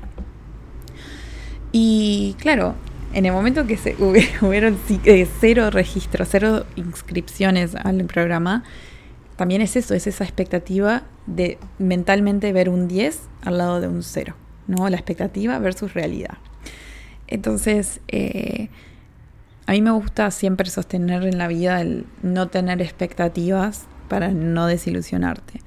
Y 1.72 2.34
claro, 2.38 2.74
en 3.14 3.26
el 3.26 3.32
momento 3.32 3.66
que 3.66 3.76
se 3.76 3.96
hubieron 4.42 4.78
eh, 5.04 5.26
cero 5.40 5.70
registros, 5.70 6.28
cero 6.30 6.64
inscripciones 6.76 7.74
al 7.74 8.04
programa, 8.04 8.64
también 9.36 9.62
es 9.62 9.76
eso, 9.76 9.94
es 9.94 10.06
esa 10.06 10.24
expectativa 10.24 11.04
de 11.26 11.58
mentalmente 11.78 12.52
ver 12.52 12.68
un 12.68 12.88
10 12.88 13.20
al 13.44 13.58
lado 13.58 13.80
de 13.80 13.88
un 13.88 14.02
0, 14.02 14.34
¿no? 14.66 14.88
La 14.88 14.96
expectativa 14.96 15.58
versus 15.58 15.94
realidad. 15.94 16.38
Entonces, 17.28 18.00
eh, 18.08 18.68
a 19.66 19.72
mí 19.72 19.82
me 19.82 19.90
gusta 19.90 20.30
siempre 20.30 20.70
sostener 20.70 21.24
en 21.24 21.38
la 21.38 21.46
vida 21.46 21.80
el 21.80 22.06
no 22.22 22.48
tener 22.48 22.80
expectativas 22.80 23.86
para 24.08 24.28
no 24.28 24.66
desilusionarte. 24.66 25.60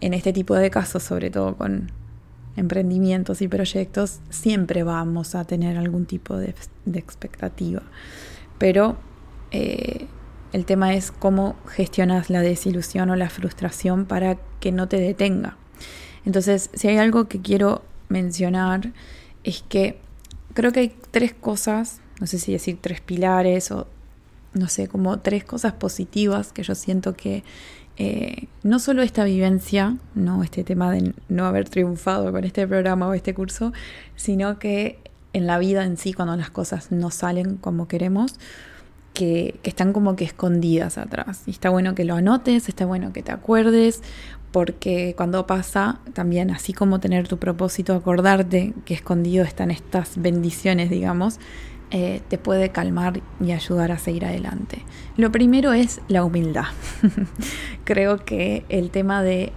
En 0.00 0.12
este 0.12 0.32
tipo 0.32 0.54
de 0.56 0.70
casos, 0.70 1.02
sobre 1.04 1.30
todo 1.30 1.56
con 1.56 1.92
emprendimientos 2.56 3.42
y 3.42 3.48
proyectos, 3.48 4.20
siempre 4.28 4.82
vamos 4.82 5.34
a 5.34 5.44
tener 5.44 5.78
algún 5.78 6.04
tipo 6.04 6.36
de, 6.36 6.54
expectativa. 6.94 7.82
Pero 8.58 8.96
eh, 9.52 10.06
el 10.52 10.64
tema 10.66 10.94
es 10.94 11.10
cómo 11.12 11.56
gestionas 11.68 12.30
la 12.30 12.40
desilusión 12.40 13.10
o 13.10 13.16
la 13.16 13.30
frustración 13.30 14.04
para 14.04 14.36
que 14.60 14.72
no 14.72 14.88
te 14.88 14.98
detenga. 14.98 15.56
Entonces, 16.24 16.70
si 16.74 16.88
hay 16.88 16.96
algo 16.96 17.28
que 17.28 17.40
quiero 17.40 17.82
mencionar, 18.08 18.92
es 19.44 19.62
que 19.68 19.98
creo 20.54 20.72
que 20.72 20.80
hay 20.80 20.96
tres 21.10 21.34
cosas, 21.34 22.00
no 22.20 22.26
sé 22.26 22.38
si 22.38 22.52
decir 22.52 22.78
tres 22.80 23.00
pilares 23.00 23.70
o 23.70 23.86
no 24.54 24.68
sé, 24.68 24.88
como 24.88 25.18
tres 25.18 25.44
cosas 25.44 25.72
positivas 25.72 26.52
que 26.52 26.62
yo 26.62 26.74
siento 26.74 27.14
que 27.14 27.42
eh, 27.96 28.46
no 28.62 28.78
solo 28.78 29.02
esta 29.02 29.24
vivencia, 29.24 29.96
no 30.14 30.42
este 30.42 30.64
tema 30.64 30.90
de 30.90 31.12
no 31.28 31.46
haber 31.46 31.68
triunfado 31.68 32.32
con 32.32 32.44
este 32.44 32.66
programa 32.66 33.08
o 33.08 33.14
este 33.14 33.34
curso, 33.34 33.72
sino 34.16 34.58
que 34.58 34.98
en 35.32 35.46
la 35.46 35.58
vida 35.58 35.84
en 35.84 35.96
sí, 35.96 36.12
cuando 36.12 36.36
las 36.36 36.50
cosas 36.50 36.92
no 36.92 37.10
salen 37.10 37.56
como 37.56 37.88
queremos, 37.88 38.36
que, 39.12 39.60
que, 39.62 39.70
están 39.70 39.92
como 39.92 40.16
que 40.16 40.24
escondidas 40.24 40.98
atrás. 40.98 41.42
Y 41.46 41.52
está 41.52 41.70
bueno 41.70 41.94
que 41.94 42.04
lo 42.04 42.14
anotes, 42.14 42.68
está 42.68 42.84
bueno 42.84 43.12
que 43.12 43.22
te 43.22 43.30
acuerdes, 43.30 44.02
porque 44.54 45.14
cuando 45.16 45.48
pasa, 45.48 45.98
también 46.12 46.52
así 46.52 46.72
como 46.72 47.00
tener 47.00 47.26
tu 47.26 47.38
propósito, 47.38 47.92
acordarte 47.92 48.72
que 48.84 48.94
escondido 48.94 49.44
están 49.44 49.72
estas 49.72 50.12
bendiciones, 50.14 50.90
digamos, 50.90 51.40
eh, 51.90 52.20
te 52.28 52.38
puede 52.38 52.68
calmar 52.68 53.20
y 53.40 53.50
ayudar 53.50 53.90
a 53.90 53.98
seguir 53.98 54.24
adelante. 54.24 54.78
Lo 55.16 55.32
primero 55.32 55.72
es 55.72 56.00
la 56.06 56.22
humildad. 56.22 56.66
Creo 57.84 58.24
que 58.24 58.64
el 58.68 58.90
tema 58.90 59.24
de, 59.24 59.52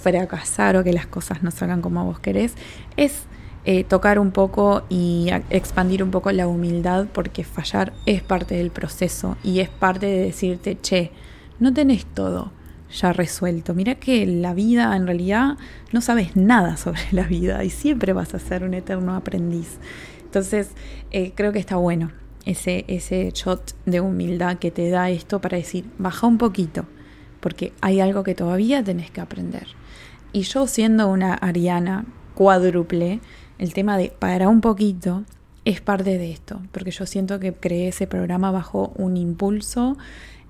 fracasar 0.00 0.78
o 0.78 0.82
que 0.82 0.94
las 0.94 1.06
cosas 1.06 1.42
no 1.42 1.50
salgan 1.50 1.82
como 1.82 2.02
vos 2.06 2.18
querés 2.18 2.54
es 2.96 3.24
eh, 3.66 3.84
tocar 3.84 4.18
un 4.18 4.30
poco 4.30 4.84
y 4.88 5.28
expandir 5.50 6.02
un 6.02 6.10
poco 6.10 6.32
la 6.32 6.48
humildad 6.48 7.06
porque 7.12 7.44
fallar 7.44 7.92
es 8.06 8.22
parte 8.22 8.54
del 8.54 8.70
proceso 8.70 9.36
y 9.44 9.60
es 9.60 9.68
parte 9.68 10.06
de 10.06 10.22
decirte, 10.22 10.78
che, 10.80 11.10
no 11.60 11.74
tenés 11.74 12.06
todo 12.06 12.56
ya 12.90 13.12
resuelto. 13.12 13.74
Mira 13.74 13.96
que 13.96 14.26
la 14.26 14.54
vida 14.54 14.94
en 14.96 15.06
realidad 15.06 15.56
no 15.92 16.00
sabes 16.00 16.36
nada 16.36 16.76
sobre 16.76 17.00
la 17.12 17.24
vida 17.24 17.64
y 17.64 17.70
siempre 17.70 18.12
vas 18.12 18.34
a 18.34 18.38
ser 18.38 18.64
un 18.64 18.74
eterno 18.74 19.14
aprendiz. 19.14 19.78
Entonces, 20.24 20.70
eh, 21.10 21.32
creo 21.34 21.52
que 21.52 21.58
está 21.58 21.76
bueno 21.76 22.10
ese, 22.44 22.84
ese 22.88 23.30
shot 23.34 23.74
de 23.86 24.00
humildad 24.00 24.58
que 24.58 24.70
te 24.70 24.90
da 24.90 25.10
esto 25.10 25.40
para 25.40 25.56
decir, 25.56 25.84
baja 25.98 26.26
un 26.26 26.38
poquito, 26.38 26.84
porque 27.40 27.72
hay 27.80 28.00
algo 28.00 28.22
que 28.22 28.34
todavía 28.34 28.82
tenés 28.82 29.10
que 29.10 29.20
aprender. 29.20 29.66
Y 30.32 30.42
yo 30.42 30.66
siendo 30.66 31.08
una 31.08 31.34
ariana 31.34 32.04
cuádruple, 32.34 33.20
el 33.58 33.72
tema 33.72 33.96
de 33.96 34.12
para 34.18 34.48
un 34.48 34.60
poquito 34.60 35.24
es 35.64 35.80
parte 35.80 36.18
de 36.18 36.30
esto, 36.30 36.60
porque 36.70 36.90
yo 36.90 37.06
siento 37.06 37.40
que 37.40 37.52
creé 37.52 37.88
ese 37.88 38.06
programa 38.06 38.52
bajo 38.52 38.92
un 38.96 39.16
impulso, 39.16 39.96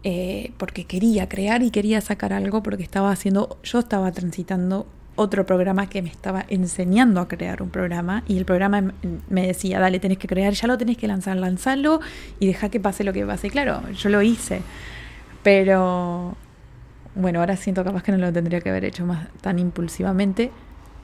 eh, 0.09 0.53
porque 0.57 0.85
quería 0.85 1.29
crear 1.29 1.65
y 1.65 1.73
quería 1.73 2.01
sacar 2.01 2.33
algo, 2.33 2.63
porque 2.63 2.85
estaba 2.85 3.11
haciendo, 3.11 3.59
yo 3.65 3.81
estaba 3.81 4.13
transitando 4.13 4.87
otro 5.17 5.45
programa 5.45 5.89
que 5.89 6.01
me 6.01 6.09
estaba 6.09 6.47
enseñando 6.49 7.21
a 7.21 7.27
crear 7.27 7.61
un 7.61 7.71
programa 7.71 8.23
y 8.29 8.39
el 8.39 8.45
programa 8.45 8.93
me 9.29 9.47
decía, 9.49 9.81
dale, 9.81 9.99
tenés 9.99 10.19
que 10.19 10.29
crear, 10.29 10.53
ya 10.53 10.69
lo 10.69 10.79
tenés 10.79 10.97
que 10.97 11.09
lanzar, 11.09 11.37
lanzarlo 11.37 11.99
y 12.39 12.47
deja 12.47 12.69
que 12.69 12.79
pase 12.79 13.03
lo 13.03 13.13
que 13.13 13.27
pase. 13.27 13.51
claro, 13.51 13.83
yo 13.95 14.09
lo 14.09 14.23
hice, 14.23 14.63
pero 15.43 16.37
bueno, 17.17 17.41
ahora 17.41 17.57
siento 17.57 17.83
capaz 17.83 18.05
que 18.05 18.13
no 18.13 18.19
lo 18.19 18.33
tendría 18.33 18.61
que 18.61 18.71
haber 18.71 18.85
hecho 18.85 19.05
más 19.05 19.27
tan 19.41 19.59
impulsivamente, 19.59 20.53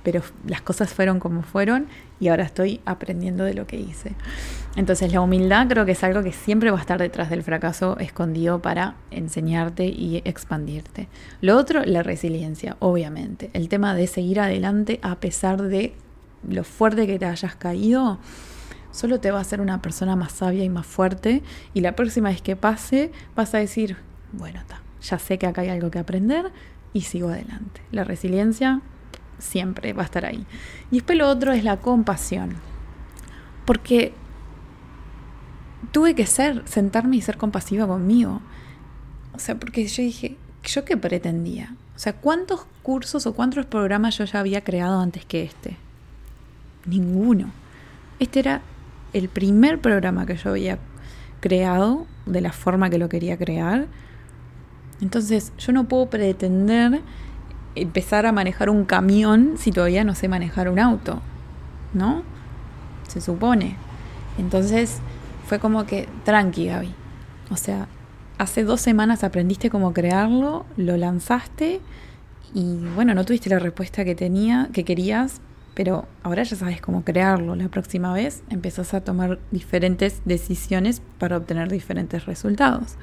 pero 0.02 0.22
las 0.46 0.62
cosas 0.62 0.92
fueron 0.92 1.20
como 1.20 1.42
fueron 1.42 1.86
y 2.20 2.28
ahora 2.28 2.44
estoy 2.44 2.80
aprendiendo 2.84 3.44
de 3.44 3.54
lo 3.54 3.66
que 3.66 3.76
hice. 3.76 4.12
Entonces 4.76 5.12
la 5.12 5.20
humildad 5.20 5.68
creo 5.68 5.84
que 5.84 5.92
es 5.92 6.04
algo 6.04 6.22
que 6.22 6.32
siempre 6.32 6.70
va 6.70 6.78
a 6.78 6.80
estar 6.80 7.00
detrás 7.00 7.30
del 7.30 7.42
fracaso 7.42 7.98
escondido 7.98 8.62
para 8.62 8.96
enseñarte 9.10 9.86
y 9.86 10.22
expandirte. 10.24 11.08
Lo 11.40 11.56
otro, 11.56 11.84
la 11.84 12.02
resiliencia, 12.02 12.76
obviamente. 12.78 13.50
El 13.52 13.68
tema 13.68 13.94
de 13.94 14.06
seguir 14.06 14.40
adelante 14.40 14.98
a 15.02 15.16
pesar 15.16 15.62
de 15.62 15.94
lo 16.48 16.64
fuerte 16.64 17.06
que 17.06 17.18
te 17.18 17.26
hayas 17.26 17.54
caído, 17.54 18.18
solo 18.90 19.20
te 19.20 19.30
va 19.30 19.38
a 19.38 19.42
hacer 19.42 19.60
una 19.60 19.82
persona 19.82 20.16
más 20.16 20.32
sabia 20.32 20.64
y 20.64 20.68
más 20.68 20.86
fuerte 20.86 21.42
y 21.74 21.80
la 21.80 21.94
próxima 21.94 22.30
vez 22.30 22.42
que 22.42 22.56
pase 22.56 23.12
vas 23.34 23.54
a 23.54 23.58
decir, 23.58 23.96
bueno, 24.32 24.60
ya 25.02 25.18
sé 25.18 25.38
que 25.38 25.46
acá 25.46 25.62
hay 25.62 25.68
algo 25.68 25.90
que 25.90 25.98
aprender 25.98 26.50
y 26.92 27.02
sigo 27.02 27.28
adelante. 27.28 27.80
La 27.90 28.04
resiliencia 28.04 28.80
siempre 29.42 29.92
va 29.92 30.02
a 30.02 30.04
estar 30.06 30.24
ahí. 30.24 30.46
Y 30.90 30.96
después 30.96 31.18
lo 31.18 31.28
otro 31.28 31.52
es 31.52 31.64
la 31.64 31.78
compasión. 31.78 32.56
Porque 33.64 34.14
tuve 35.90 36.14
que 36.14 36.26
ser, 36.26 36.62
sentarme 36.66 37.16
y 37.16 37.20
ser 37.20 37.36
compasiva 37.36 37.86
conmigo. 37.86 38.40
O 39.34 39.38
sea, 39.38 39.56
porque 39.58 39.86
yo 39.86 40.02
dije, 40.02 40.36
¿yo 40.64 40.84
qué 40.84 40.96
pretendía? 40.96 41.74
O 41.96 41.98
sea, 41.98 42.14
¿cuántos 42.14 42.66
cursos 42.82 43.26
o 43.26 43.34
cuántos 43.34 43.66
programas 43.66 44.18
yo 44.18 44.24
ya 44.24 44.40
había 44.40 44.62
creado 44.62 45.00
antes 45.00 45.24
que 45.24 45.42
este? 45.42 45.76
Ninguno. 46.86 47.50
Este 48.18 48.40
era 48.40 48.62
el 49.12 49.28
primer 49.28 49.80
programa 49.80 50.26
que 50.26 50.36
yo 50.36 50.50
había 50.50 50.78
creado 51.40 52.06
de 52.26 52.40
la 52.40 52.52
forma 52.52 52.88
que 52.88 52.98
lo 52.98 53.08
quería 53.08 53.36
crear. 53.36 53.86
Entonces, 55.00 55.52
yo 55.58 55.72
no 55.72 55.88
puedo 55.88 56.06
pretender 56.06 57.02
empezar 57.74 58.26
a 58.26 58.32
manejar 58.32 58.70
un 58.70 58.84
camión 58.84 59.54
si 59.58 59.72
todavía 59.72 60.04
no 60.04 60.14
sé 60.14 60.28
manejar 60.28 60.68
un 60.68 60.78
auto, 60.78 61.20
¿no? 61.94 62.22
Se 63.08 63.20
supone. 63.20 63.76
Entonces 64.38 64.98
fue 65.46 65.58
como 65.58 65.86
que, 65.86 66.08
tranqui 66.24 66.66
Gaby. 66.66 66.94
O 67.50 67.56
sea, 67.56 67.86
hace 68.38 68.64
dos 68.64 68.80
semanas 68.80 69.24
aprendiste 69.24 69.70
cómo 69.70 69.92
crearlo, 69.92 70.64
lo 70.76 70.96
lanzaste 70.96 71.80
y 72.54 72.76
bueno, 72.94 73.14
no 73.14 73.24
tuviste 73.24 73.50
la 73.50 73.58
respuesta 73.58 74.04
que 74.04 74.14
tenía, 74.14 74.68
que 74.72 74.84
querías, 74.84 75.40
pero 75.74 76.06
ahora 76.22 76.42
ya 76.42 76.56
sabes 76.56 76.80
cómo 76.80 77.02
crearlo. 77.02 77.56
La 77.56 77.68
próxima 77.68 78.12
vez 78.12 78.42
empezás 78.50 78.94
a 78.94 79.00
tomar 79.02 79.38
diferentes 79.50 80.20
decisiones 80.24 81.02
para 81.18 81.36
obtener 81.38 81.70
diferentes 81.70 82.26
resultados. 82.26 82.96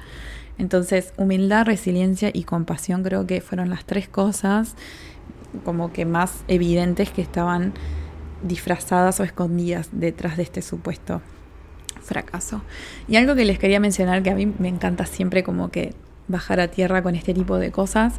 Entonces, 0.59 1.13
humildad, 1.17 1.65
resiliencia 1.65 2.29
y 2.31 2.43
compasión 2.43 3.01
creo 3.01 3.25
que 3.25 3.41
fueron 3.41 3.69
las 3.69 3.85
tres 3.85 4.07
cosas 4.07 4.75
como 5.65 5.91
que 5.91 6.05
más 6.05 6.43
evidentes 6.47 7.09
que 7.09 7.23
estaban 7.23 7.73
disfrazadas 8.43 9.19
o 9.19 9.23
escondidas 9.23 9.89
detrás 9.91 10.37
de 10.37 10.43
este 10.43 10.61
supuesto 10.61 11.21
fracaso. 12.01 12.61
Y 13.07 13.15
algo 13.15 13.35
que 13.35 13.45
les 13.45 13.57
quería 13.57 13.79
mencionar 13.79 14.21
que 14.21 14.29
a 14.29 14.35
mí 14.35 14.45
me 14.45 14.67
encanta 14.67 15.05
siempre 15.05 15.43
como 15.43 15.69
que 15.69 15.95
bajar 16.27 16.59
a 16.59 16.67
tierra 16.67 17.01
con 17.01 17.15
este 17.15 17.33
tipo 17.33 17.57
de 17.57 17.71
cosas 17.71 18.15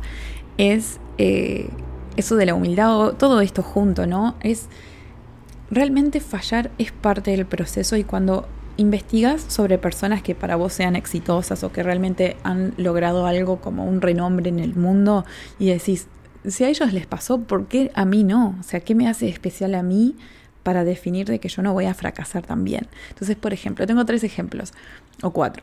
es 0.59 0.99
eh, 1.19 1.69
eso 2.17 2.37
de 2.37 2.47
la 2.47 2.55
humildad, 2.55 3.13
todo 3.19 3.41
esto 3.41 3.63
junto, 3.63 4.07
¿no? 4.07 4.35
Es 4.41 4.69
realmente 5.71 6.21
fallar 6.21 6.71
es 6.79 6.91
parte 6.91 7.31
del 7.31 7.47
proceso 7.47 7.97
y 7.97 8.05
cuando 8.05 8.49
investigas 8.81 9.45
sobre 9.49 9.79
personas 9.79 10.23
que 10.23 10.35
para 10.35 10.57
vos 10.57 10.73
sean 10.73 10.97
exitosas 10.97 11.63
o 11.63 11.71
que 11.71 11.83
realmente 11.83 12.37
han 12.43 12.73
logrado 12.77 13.27
algo 13.27 13.61
como 13.61 13.85
un 13.85 14.01
renombre 14.01 14.49
en 14.49 14.59
el 14.59 14.75
mundo 14.75 15.25
y 15.59 15.67
decís, 15.67 16.07
si 16.47 16.65
a 16.65 16.69
ellos 16.69 16.93
les 16.93 17.07
pasó, 17.07 17.43
¿por 17.43 17.67
qué 17.67 17.91
a 17.95 18.05
mí 18.07 18.25
no? 18.25 18.57
O 18.59 18.63
sea, 18.63 18.81
¿qué 18.81 18.95
me 18.95 19.09
hace 19.09 19.29
especial 19.29 19.75
a 19.75 19.83
mí 19.83 20.17
para 20.63 20.85
definir 20.85 21.27
de 21.27 21.39
que 21.41 21.49
yo 21.49 21.63
no 21.63 21.75
voy 21.75 21.85
a 21.85 21.95
fracasar 21.95 22.47
también? 22.47 22.89
Entonces, 23.11 23.37
por 23.37 23.53
ejemplo, 23.53 23.87
tengo 23.87 24.05
tres 24.07 24.25
ejemplos 24.25 24.73
o 25.23 25.31
cuatro. 25.31 25.63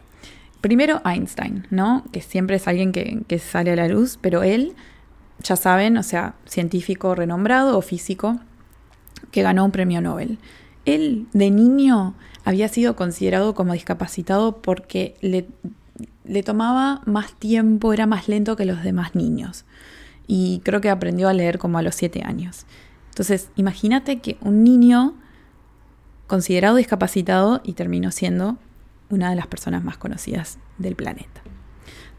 Primero, 0.61 1.01
Einstein, 1.03 1.65
¿no? 1.71 2.03
Que 2.11 2.21
siempre 2.21 2.57
es 2.57 2.67
alguien 2.67 2.91
que, 2.91 3.23
que 3.27 3.39
sale 3.39 3.71
a 3.71 3.75
la 3.75 3.87
luz, 3.87 4.19
pero 4.21 4.43
él, 4.43 4.75
ya 5.41 5.55
saben, 5.55 5.97
o 5.97 6.03
sea, 6.03 6.35
científico 6.45 7.15
renombrado 7.15 7.77
o 7.77 7.81
físico, 7.81 8.39
que 9.31 9.41
ganó 9.41 9.65
un 9.65 9.71
premio 9.71 10.01
Nobel. 10.01 10.37
Él, 10.87 11.27
de 11.33 11.51
niño, 11.51 12.15
había 12.45 12.69
sido 12.69 12.95
considerado 12.95 13.53
como 13.53 13.73
discapacitado 13.73 14.61
porque 14.61 15.15
le, 15.21 16.43
tomaba 16.43 17.01
más 17.05 17.33
tiempo, 17.33 17.91
era 17.91 18.05
más 18.05 18.29
lento 18.29 18.55
que 18.55 18.63
los 18.63 18.81
demás 18.83 19.13
niños. 19.13 19.65
Y 20.27 20.61
creo 20.63 20.79
que 20.79 20.89
aprendió 20.89 21.27
a 21.27 21.33
leer 21.33 21.59
como 21.59 21.77
a 21.77 21.81
los 21.81 21.93
siete 21.93 22.23
años. 22.23 22.65
Entonces, 23.09 23.49
imagínate 23.57 24.19
que 24.21 24.37
un 24.39 24.63
niño 24.63 25.15
considerado 26.25 26.77
discapacitado 26.77 27.59
y 27.65 27.73
terminó 27.73 28.11
siendo 28.11 28.57
una 29.09 29.29
de 29.29 29.35
las 29.35 29.47
personas 29.47 29.83
más 29.83 29.97
conocidas 29.97 30.57
del 30.77 30.95
planeta. 30.95 31.41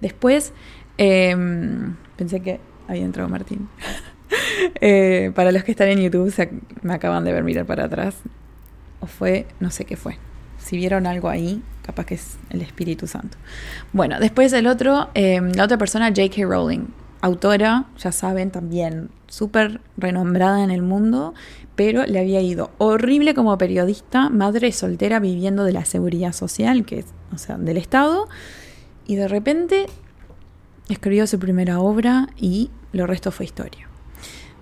Después, 0.02 0.52
em, 0.98 1.96
pensé 2.16 2.40
que 2.40 2.60
había 2.86 3.04
entrado 3.04 3.30
Martín. 3.30 3.68
Eh, 4.82 5.32
para 5.34 5.52
los 5.52 5.64
que 5.64 5.70
están 5.70 5.88
en 5.88 6.00
YouTube, 6.00 6.30
me 6.82 6.92
acaban 6.92 7.24
de 7.24 7.32
ver 7.32 7.42
mirar 7.42 7.64
para 7.64 7.84
atrás. 7.84 8.14
O 9.00 9.06
fue, 9.06 9.46
no 9.60 9.70
sé 9.70 9.84
qué 9.84 9.96
fue. 9.96 10.18
Si 10.58 10.76
vieron 10.76 11.06
algo 11.06 11.28
ahí, 11.28 11.62
capaz 11.82 12.06
que 12.06 12.14
es 12.14 12.36
el 12.50 12.60
Espíritu 12.60 13.06
Santo. 13.06 13.38
Bueno, 13.92 14.18
después 14.20 14.52
el 14.52 14.66
otro, 14.66 15.08
em, 15.14 15.52
la 15.52 15.64
otra 15.64 15.78
persona, 15.78 16.08
J.K. 16.08 16.44
Rowling. 16.44 16.86
Autora, 17.20 17.86
ya 17.98 18.12
saben, 18.12 18.50
también 18.50 19.10
súper 19.26 19.80
renombrada 19.96 20.62
en 20.62 20.70
el 20.70 20.82
mundo, 20.82 21.34
pero 21.74 22.06
le 22.06 22.20
había 22.20 22.40
ido 22.40 22.70
horrible 22.78 23.34
como 23.34 23.56
periodista, 23.58 24.30
madre 24.30 24.70
soltera 24.72 25.18
viviendo 25.18 25.64
de 25.64 25.72
la 25.72 25.84
seguridad 25.84 26.32
social, 26.32 26.84
que 26.84 27.00
es, 27.00 27.06
o 27.32 27.38
sea, 27.38 27.56
del 27.56 27.76
Estado, 27.76 28.28
y 29.06 29.16
de 29.16 29.26
repente 29.26 29.86
escribió 30.88 31.26
su 31.26 31.38
primera 31.38 31.80
obra 31.80 32.28
y 32.36 32.70
lo 32.92 33.06
resto 33.06 33.30
fue 33.30 33.46
historia. 33.46 33.88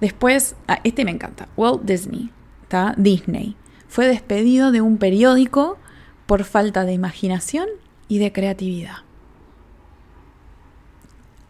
Después, 0.01 0.57
ah, 0.69 0.81
este 0.85 1.05
me 1.05 1.11
encanta, 1.11 1.49
Walt 1.57 1.83
Disney, 1.83 2.31
está 2.63 2.95
Disney. 2.97 3.57
Fue 3.89 4.07
despedido 4.07 4.73
de 4.73 4.81
un 4.81 4.99
periódico 4.99 5.79
por 6.27 6.45
falta 6.45 6.85
de 6.85 6.93
imaginación 6.93 7.69
y 8.09 8.19
de 8.19 8.33
creatividad. 8.33 8.99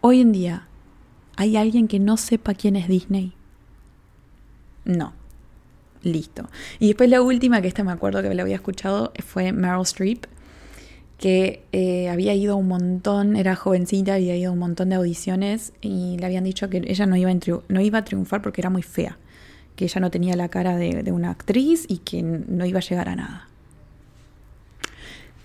Hoy 0.00 0.20
en 0.20 0.32
día, 0.32 0.68
¿hay 1.36 1.56
alguien 1.56 1.88
que 1.88 1.98
no 1.98 2.16
sepa 2.16 2.54
quién 2.54 2.76
es 2.76 2.88
Disney? 2.88 3.32
No. 4.84 5.12
Listo. 6.02 6.48
Y 6.78 6.88
después 6.88 7.10
la 7.10 7.20
última, 7.20 7.60
que 7.60 7.68
esta 7.68 7.82
me 7.82 7.90
acuerdo 7.90 8.22
que 8.22 8.32
la 8.32 8.42
había 8.42 8.54
escuchado, 8.54 9.12
fue 9.24 9.52
Meryl 9.52 9.82
Streep, 9.82 10.26
que 11.18 11.64
eh, 11.72 12.08
había 12.08 12.34
ido 12.34 12.52
a 12.54 12.56
un 12.56 12.68
montón, 12.68 13.36
era 13.36 13.56
jovencita, 13.56 14.14
había 14.14 14.36
ido 14.36 14.50
a 14.50 14.52
un 14.52 14.58
montón 14.58 14.90
de 14.90 14.96
audiciones 14.96 15.72
y 15.80 16.16
le 16.18 16.26
habían 16.26 16.44
dicho 16.44 16.68
que 16.68 16.82
ella 16.86 17.06
no 17.06 17.16
iba, 17.16 17.30
a 17.30 17.34
no 17.68 17.80
iba 17.80 17.98
a 17.98 18.04
triunfar 18.04 18.42
porque 18.42 18.60
era 18.60 18.70
muy 18.70 18.82
fea, 18.82 19.18
que 19.76 19.84
ella 19.84 20.00
no 20.00 20.10
tenía 20.10 20.34
la 20.36 20.48
cara 20.48 20.76
de, 20.76 21.12
una 21.12 21.30
actriz 21.30 21.84
y 21.88 21.98
que 21.98 22.22
no 22.22 22.64
iba 22.64 22.78
a 22.78 22.82
llegar 22.82 23.08
a 23.08 23.16
nada. 23.16 23.48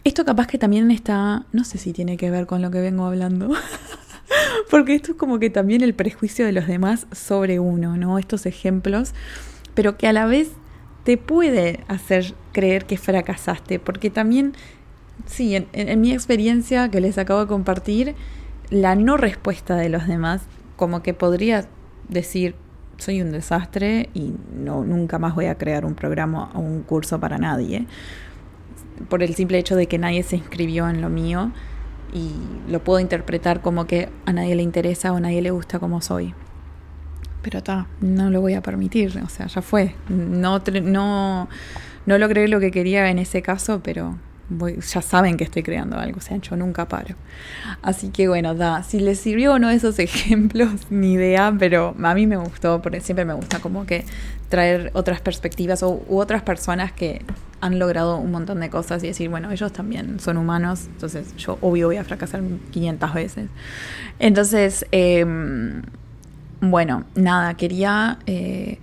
Esto 0.04 0.26
capaz 0.26 0.48
que 0.48 0.58
también 0.58 0.90
está, 0.90 1.46
no 1.52 1.64
sé 1.64 1.78
si 1.78 1.94
tiene 1.94 2.18
que 2.18 2.32
ver 2.32 2.48
con 2.48 2.62
lo 2.62 2.72
que 2.72 2.82
vengo 2.82 3.06
hablando, 3.06 3.52
porque 4.72 4.96
esto 4.96 5.12
es 5.12 5.18
como 5.18 5.38
que 5.38 5.50
también 5.50 5.82
el 5.82 5.94
prejuicio 5.94 6.46
de 6.46 6.54
los 6.54 6.66
demás 6.66 7.06
sobre 7.12 7.60
uno, 7.60 7.98
¿no? 7.98 8.18
Estos 8.18 8.48
ejemplos, 8.48 9.14
pero 9.76 9.98
que 9.98 10.08
a 10.08 10.14
la 10.14 10.26
vez 10.26 10.50
te 11.04 11.18
puede 11.18 11.82
hacer 11.88 12.34
creer 12.52 12.86
que 12.86 12.98
fracasaste, 12.98 13.80
porque 13.80 14.10
también 14.10 14.54
sí, 15.26 15.56
en, 15.56 16.02
mi 16.02 16.12
experiencia 16.12 16.90
que 16.90 17.02
les 17.02 17.18
acabo 17.18 17.42
de 17.42 17.48
compartir, 17.48 18.16
la 18.70 18.96
no 18.96 19.18
respuesta 19.18 19.76
de 19.76 19.90
los 19.90 20.08
demás, 20.08 20.42
como 20.76 21.04
que 21.04 21.14
podría 21.14 21.68
decir, 22.10 22.56
soy 22.98 23.22
un 23.22 23.32
desastre 23.32 24.10
y 24.14 24.34
no, 24.56 24.84
nunca 24.84 25.20
más 25.20 25.36
voy 25.36 25.48
a 25.48 25.56
crear 25.56 25.86
un 25.86 25.96
programa 25.96 26.52
o 26.54 26.60
un 26.60 26.84
curso 26.84 27.20
para 27.20 27.38
nadie, 27.38 27.88
por 29.10 29.24
el 29.24 29.36
simple 29.36 29.58
hecho 29.58 29.76
de 29.76 29.88
que 29.88 29.98
nadie 29.98 30.24
se 30.24 30.38
inscribió 30.38 30.88
en 30.88 31.02
lo 31.02 31.10
mío 31.10 31.52
y 32.14 32.32
lo 32.70 32.84
puedo 32.84 33.00
interpretar 33.00 33.62
como 33.62 33.88
que 33.88 34.10
a 34.26 34.34
nadie 34.34 34.56
le 34.56 34.64
interesa 34.64 35.12
o 35.14 35.18
a 35.18 35.20
nadie 35.20 35.42
le 35.42 35.52
gusta 35.52 35.80
como 35.80 36.02
soy. 36.02 36.34
Pero 37.42 37.60
está, 37.60 37.88
no 38.02 38.30
lo 38.30 38.42
voy 38.42 38.54
a 38.54 38.62
permitir, 38.62 39.18
o 39.24 39.30
sea, 39.30 39.48
ya 39.48 39.62
fue. 39.62 39.96
No, 40.10 40.62
no, 40.84 41.50
no 42.06 42.18
logré 42.18 42.48
lo 42.48 42.60
que 42.60 42.70
quería 42.70 43.10
en 43.10 43.18
ese 43.18 43.42
caso, 43.42 43.82
pero 43.82 44.18
ya 44.60 45.02
saben 45.02 45.38
que 45.38 45.44
estoy 45.44 45.64
creando 45.64 45.98
algo, 45.98 46.18
o 46.18 46.22
sea, 46.22 46.38
yo 46.38 46.56
nunca 46.56 46.88
paro. 46.88 47.16
Así 47.82 48.10
que 48.10 48.28
bueno, 48.28 48.56
da, 48.56 48.84
si 48.84 49.00
les 49.00 49.20
sirvió 49.20 49.54
o 49.54 49.60
no 49.60 49.70
esos 49.70 50.00
ejemplos, 50.00 50.70
ni 50.90 51.14
idea, 51.14 51.54
pero 51.58 51.96
a 52.02 52.14
mí 52.14 52.28
me 52.28 52.38
gustó, 52.38 52.82
porque 52.82 53.00
siempre 53.00 53.26
me 53.26 53.34
gusta 53.34 53.60
como 53.60 53.86
que 53.86 54.06
traer 54.50 54.92
otras 54.94 55.22
perspectivas 55.22 55.84
o, 55.84 56.04
u 56.08 56.20
otras 56.20 56.42
personas 56.42 56.92
que 56.92 57.22
han 57.62 57.80
logrado 57.80 58.18
un 58.18 58.32
montón 58.32 58.60
de 58.60 58.70
cosas 58.70 59.04
y 59.04 59.08
decir, 59.08 59.30
bueno, 59.30 59.52
ellos 59.52 59.72
también 59.72 60.20
son 60.20 60.38
humanos, 60.38 60.88
entonces 60.88 61.36
yo 61.38 61.58
obvio 61.62 61.88
voy 61.88 61.98
a 61.98 62.04
fracasar 62.04 62.42
500 62.72 63.14
veces. 63.14 63.50
Entonces, 64.20 64.86
em, 64.92 65.82
bueno, 66.60 67.06
nada, 67.16 67.56
quería... 67.56 68.20
Eh, 68.26 68.80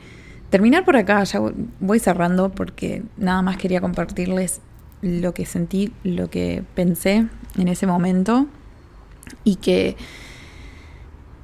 terminar 0.50 0.85
por 0.85 0.96
acá, 0.96 1.22
ya 1.24 1.40
voy 1.81 1.98
cerrando 1.98 2.50
porque 2.50 3.02
nada 3.16 3.42
más 3.42 3.57
quería 3.59 3.81
compartirles 3.81 4.61
lo 5.02 5.34
que 5.34 5.46
sentí, 5.46 5.92
lo 6.04 6.30
que 6.30 6.64
pensé 6.74 7.26
en 7.56 7.68
ese 7.68 7.87
momento 7.87 8.46
y 9.44 9.56
que 9.56 9.96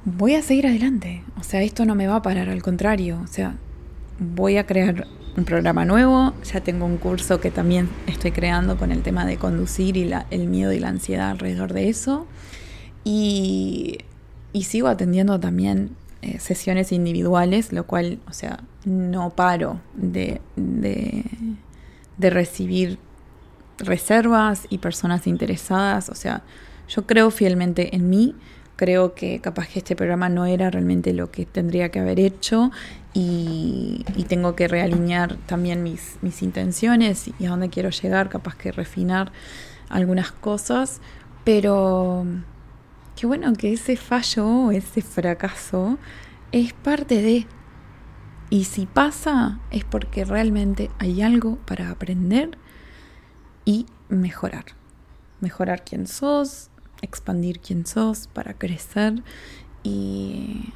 voy 0.05 0.35
a 0.35 0.41
seguir 0.41 0.67
adelante. 0.67 1.23
O 1.39 1.43
sea, 1.43 1.61
esto 1.61 1.85
no 1.85 1.95
me 1.95 2.07
va 2.07 2.17
a 2.17 2.21
parar, 2.21 2.49
al 2.49 2.61
contrario. 2.61 3.19
O 3.23 3.27
sea, 3.27 3.55
voy 4.19 4.57
a 4.57 4.65
crear 4.65 5.07
un 5.37 5.43
programa 5.43 5.83
nuevo, 5.83 6.33
ya 6.43 6.61
tengo 6.61 6.85
un 6.85 6.97
curso 6.97 7.41
que 7.41 7.51
también 7.51 7.89
estoy 8.07 8.31
creando 8.31 8.77
con 8.77 8.91
el 8.91 9.01
tema 9.01 9.25
de 9.25 9.37
conducir 9.37 9.97
y 9.97 10.05
la, 10.05 10.27
el 10.31 10.47
miedo 10.47 10.71
y 10.71 10.79
la 10.79 10.89
ansiedad 10.89 11.31
alrededor 11.31 11.73
de 11.73 11.89
eso. 11.89 12.27
Y, 13.03 13.99
sigo 14.63 14.87
atendiendo 14.87 15.39
también 15.39 15.91
eh, 16.21 16.39
sesiones 16.39 16.91
individuales, 16.91 17.73
lo 17.73 17.85
cual, 17.85 18.19
o 18.27 18.33
sea, 18.33 18.63
no 18.85 19.31
paro 19.31 19.81
de, 19.95 20.39
de 20.55 22.29
recibir 22.29 22.97
reservas 23.79 24.67
y 24.69 24.77
personas 24.79 25.27
interesadas. 25.27 26.09
O 26.09 26.15
sea, 26.15 26.43
yo 26.87 27.05
creo 27.05 27.31
fielmente 27.31 27.95
en 27.95 28.09
mí. 28.09 28.35
Creo 28.75 29.15
que 29.15 29.39
capaz 29.39 29.69
que 29.69 29.79
este 29.79 29.95
programa 29.95 30.27
no 30.27 30.45
era 30.45 30.69
realmente 30.69 31.13
lo 31.13 31.31
que 31.31 31.45
tendría 31.45 31.89
que 31.89 31.99
haber 31.99 32.19
hecho 32.19 32.71
y, 33.13 34.03
tengo 34.27 34.55
que 34.55 34.67
realinear 34.67 35.37
también 35.45 35.81
mis, 35.81 36.17
mis 36.21 36.43
intenciones 36.43 37.29
y 37.39 37.45
a 37.45 37.49
dónde 37.51 37.69
quiero 37.69 37.89
llegar, 37.89 38.27
capaz 38.27 38.55
que 38.55 38.73
refinar 38.73 39.31
algunas 39.87 40.33
cosas, 40.33 40.99
pero 41.45 42.25
qué 43.15 43.25
bueno 43.25 43.53
que 43.53 43.71
ese 43.71 43.95
fallo, 43.95 44.71
ese 44.71 45.01
fracaso, 45.01 45.97
es 46.51 46.73
parte 46.73 47.21
de... 47.21 47.47
Y 48.49 48.65
si 48.65 48.85
pasa 48.85 49.59
es 49.71 49.85
porque 49.85 50.25
realmente 50.25 50.91
hay 50.99 51.21
algo 51.21 51.55
para 51.65 51.89
aprender 51.89 52.57
y 53.65 53.87
mejorar. 54.07 54.65
Mejorar 55.41 55.83
quién 55.83 56.07
sos, 56.07 56.69
expandir 57.01 57.59
quién 57.59 57.85
sos 57.85 58.27
para 58.27 58.53
crecer 58.53 59.21
y, 59.83 60.73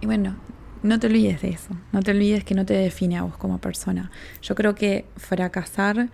y 0.00 0.06
bueno, 0.06 0.36
no 0.82 0.98
te 0.98 1.08
olvides 1.08 1.42
de 1.42 1.50
eso, 1.50 1.76
no 1.92 2.02
te 2.02 2.12
olvides 2.12 2.44
que 2.44 2.54
no 2.54 2.64
te 2.64 2.74
define 2.74 3.18
a 3.18 3.22
vos 3.22 3.36
como 3.36 3.58
persona. 3.58 4.10
Yo 4.40 4.54
creo 4.54 4.74
que 4.74 5.04
fracasar 5.16 6.08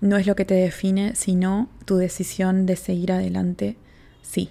no 0.00 0.16
es 0.16 0.26
lo 0.26 0.36
que 0.36 0.44
te 0.44 0.54
define, 0.54 1.14
sino 1.14 1.68
tu 1.84 1.96
decisión 1.96 2.66
de 2.66 2.76
seguir 2.76 3.12
adelante, 3.12 3.76
sí. 4.22 4.50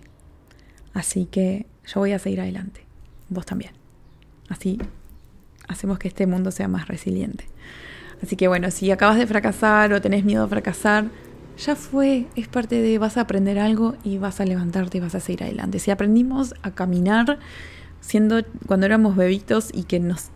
Así 0.94 1.26
que 1.26 1.66
yo 1.86 2.00
voy 2.00 2.14
a 2.14 2.20
seguir 2.20 2.42
adelante, 2.42 2.86
vos 3.30 3.46
también. 3.46 3.72
Así 4.48 4.80
hacemos 5.68 6.00
que 6.00 6.08
este 6.08 6.26
mundo 6.26 6.52
sea 6.52 6.68
más 6.68 6.88
resiliente. 6.88 7.46
Así 8.22 8.36
que 8.36 8.48
bueno, 8.48 8.70
si 8.72 8.92
acabas 8.92 9.18
de 9.18 9.28
fracasar 9.28 9.94
o 9.94 10.02
tenés 10.02 10.26
miedo 10.26 10.44
a 10.44 10.48
fracasar, 10.48 11.06
ya 11.58 11.76
fue, 11.76 12.26
es 12.36 12.48
parte 12.48 12.82
de 12.82 12.98
vas 12.98 13.18
a 13.18 13.22
aprender 13.22 13.60
algo 13.60 13.96
y 14.04 14.18
vas 14.18 14.40
a 14.40 14.46
levantarte 14.46 14.98
y 14.98 15.02
vas 15.02 15.16
a 15.16 15.20
seguir 15.20 15.44
adelante. 15.44 15.80
Si 15.80 15.92
aprendimos 15.92 16.54
a 16.62 16.72
caminar 16.72 17.40
siendo 18.02 18.42
cuando 18.66 18.86
éramos 18.86 19.16
bebitos 19.16 19.70
y 19.74 19.84
que 19.84 20.00
nos 20.00 20.30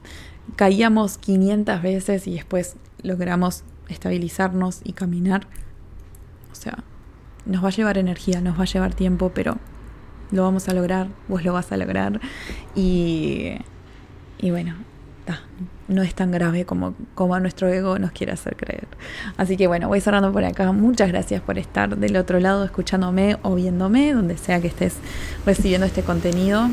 caíamos 0.55 1.17
500 1.17 1.81
veces 1.81 2.27
y 2.27 2.33
después 2.33 2.75
logramos 3.01 3.63
estabilizarnos 3.89 4.81
y 4.83 4.93
caminar. 4.93 5.47
O 6.51 6.55
sea, 6.55 6.83
nos 7.45 7.63
va 7.63 7.69
a 7.69 7.71
llevar 7.71 7.97
energía, 7.97 8.41
nos 8.41 8.57
va 8.57 8.63
a 8.63 8.67
llevar 8.67 8.93
tiempo, 8.93 9.31
pero 9.33 9.57
lo 10.31 10.43
vamos 10.43 10.67
a 10.69 10.73
lograr, 10.73 11.07
vos 11.27 11.43
lo 11.43 11.53
vas 11.53 11.71
a 11.71 11.77
lograr. 11.77 12.19
Y, 12.75 13.53
y 14.39 14.51
bueno, 14.51 14.75
no 15.93 16.03
es 16.03 16.13
tan 16.15 16.31
grave 16.31 16.65
como, 16.65 16.95
como 17.15 17.39
nuestro 17.39 17.67
ego 17.67 17.97
nos 17.99 18.11
quiere 18.11 18.33
hacer 18.33 18.55
creer. 18.55 18.87
Así 19.37 19.57
que 19.57 19.67
bueno, 19.67 19.87
voy 19.87 20.01
cerrando 20.01 20.31
por 20.31 20.43
acá. 20.43 20.71
Muchas 20.71 21.09
gracias 21.09 21.41
por 21.41 21.57
estar 21.57 21.97
del 21.97 22.17
otro 22.17 22.39
lado 22.39 22.63
escuchándome 22.63 23.37
o 23.43 23.55
viéndome, 23.55 24.13
donde 24.13 24.37
sea 24.37 24.59
que 24.59 24.67
estés 24.67 24.95
recibiendo 25.45 25.85
este 25.87 26.01
contenido. 26.03 26.69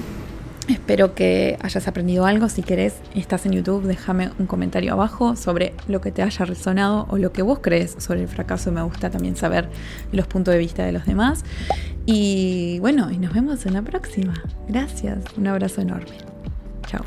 Espero 0.68 1.14
que 1.14 1.59
hayas 1.62 1.88
aprendido 1.88 2.26
algo. 2.26 2.48
Si 2.48 2.62
querés, 2.62 2.94
estás 3.14 3.44
en 3.44 3.52
YouTube, 3.52 3.83
déjame 3.85 4.30
un 4.38 4.46
comentario 4.46 4.92
abajo 4.92 5.35
sobre 5.35 5.74
lo 5.88 6.00
que 6.00 6.12
te 6.12 6.22
haya 6.22 6.44
resonado 6.44 7.06
o 7.09 7.18
lo 7.18 7.33
que 7.33 7.42
vos 7.42 7.59
crees 7.61 7.96
sobre 7.98 8.22
el 8.22 8.28
fracaso. 8.28 8.70
Me 8.70 8.83
gusta 8.83 9.11
también 9.11 9.37
saber 9.37 9.68
los 10.12 10.26
puntos 10.26 10.52
de 10.52 10.59
vista 10.59 10.85
de 10.85 10.92
los 10.92 11.06
demás. 11.06 11.44
Y 12.06 12.78
bueno, 12.80 13.11
nos 13.11 13.33
vemos 13.33 13.66
en 13.66 13.74
la 13.74 13.83
próxima. 13.83 14.35
Gracias. 14.68 15.24
Un 15.37 15.48
abrazo 15.48 15.80
enorme. 15.80 16.16
Chao. 16.87 17.04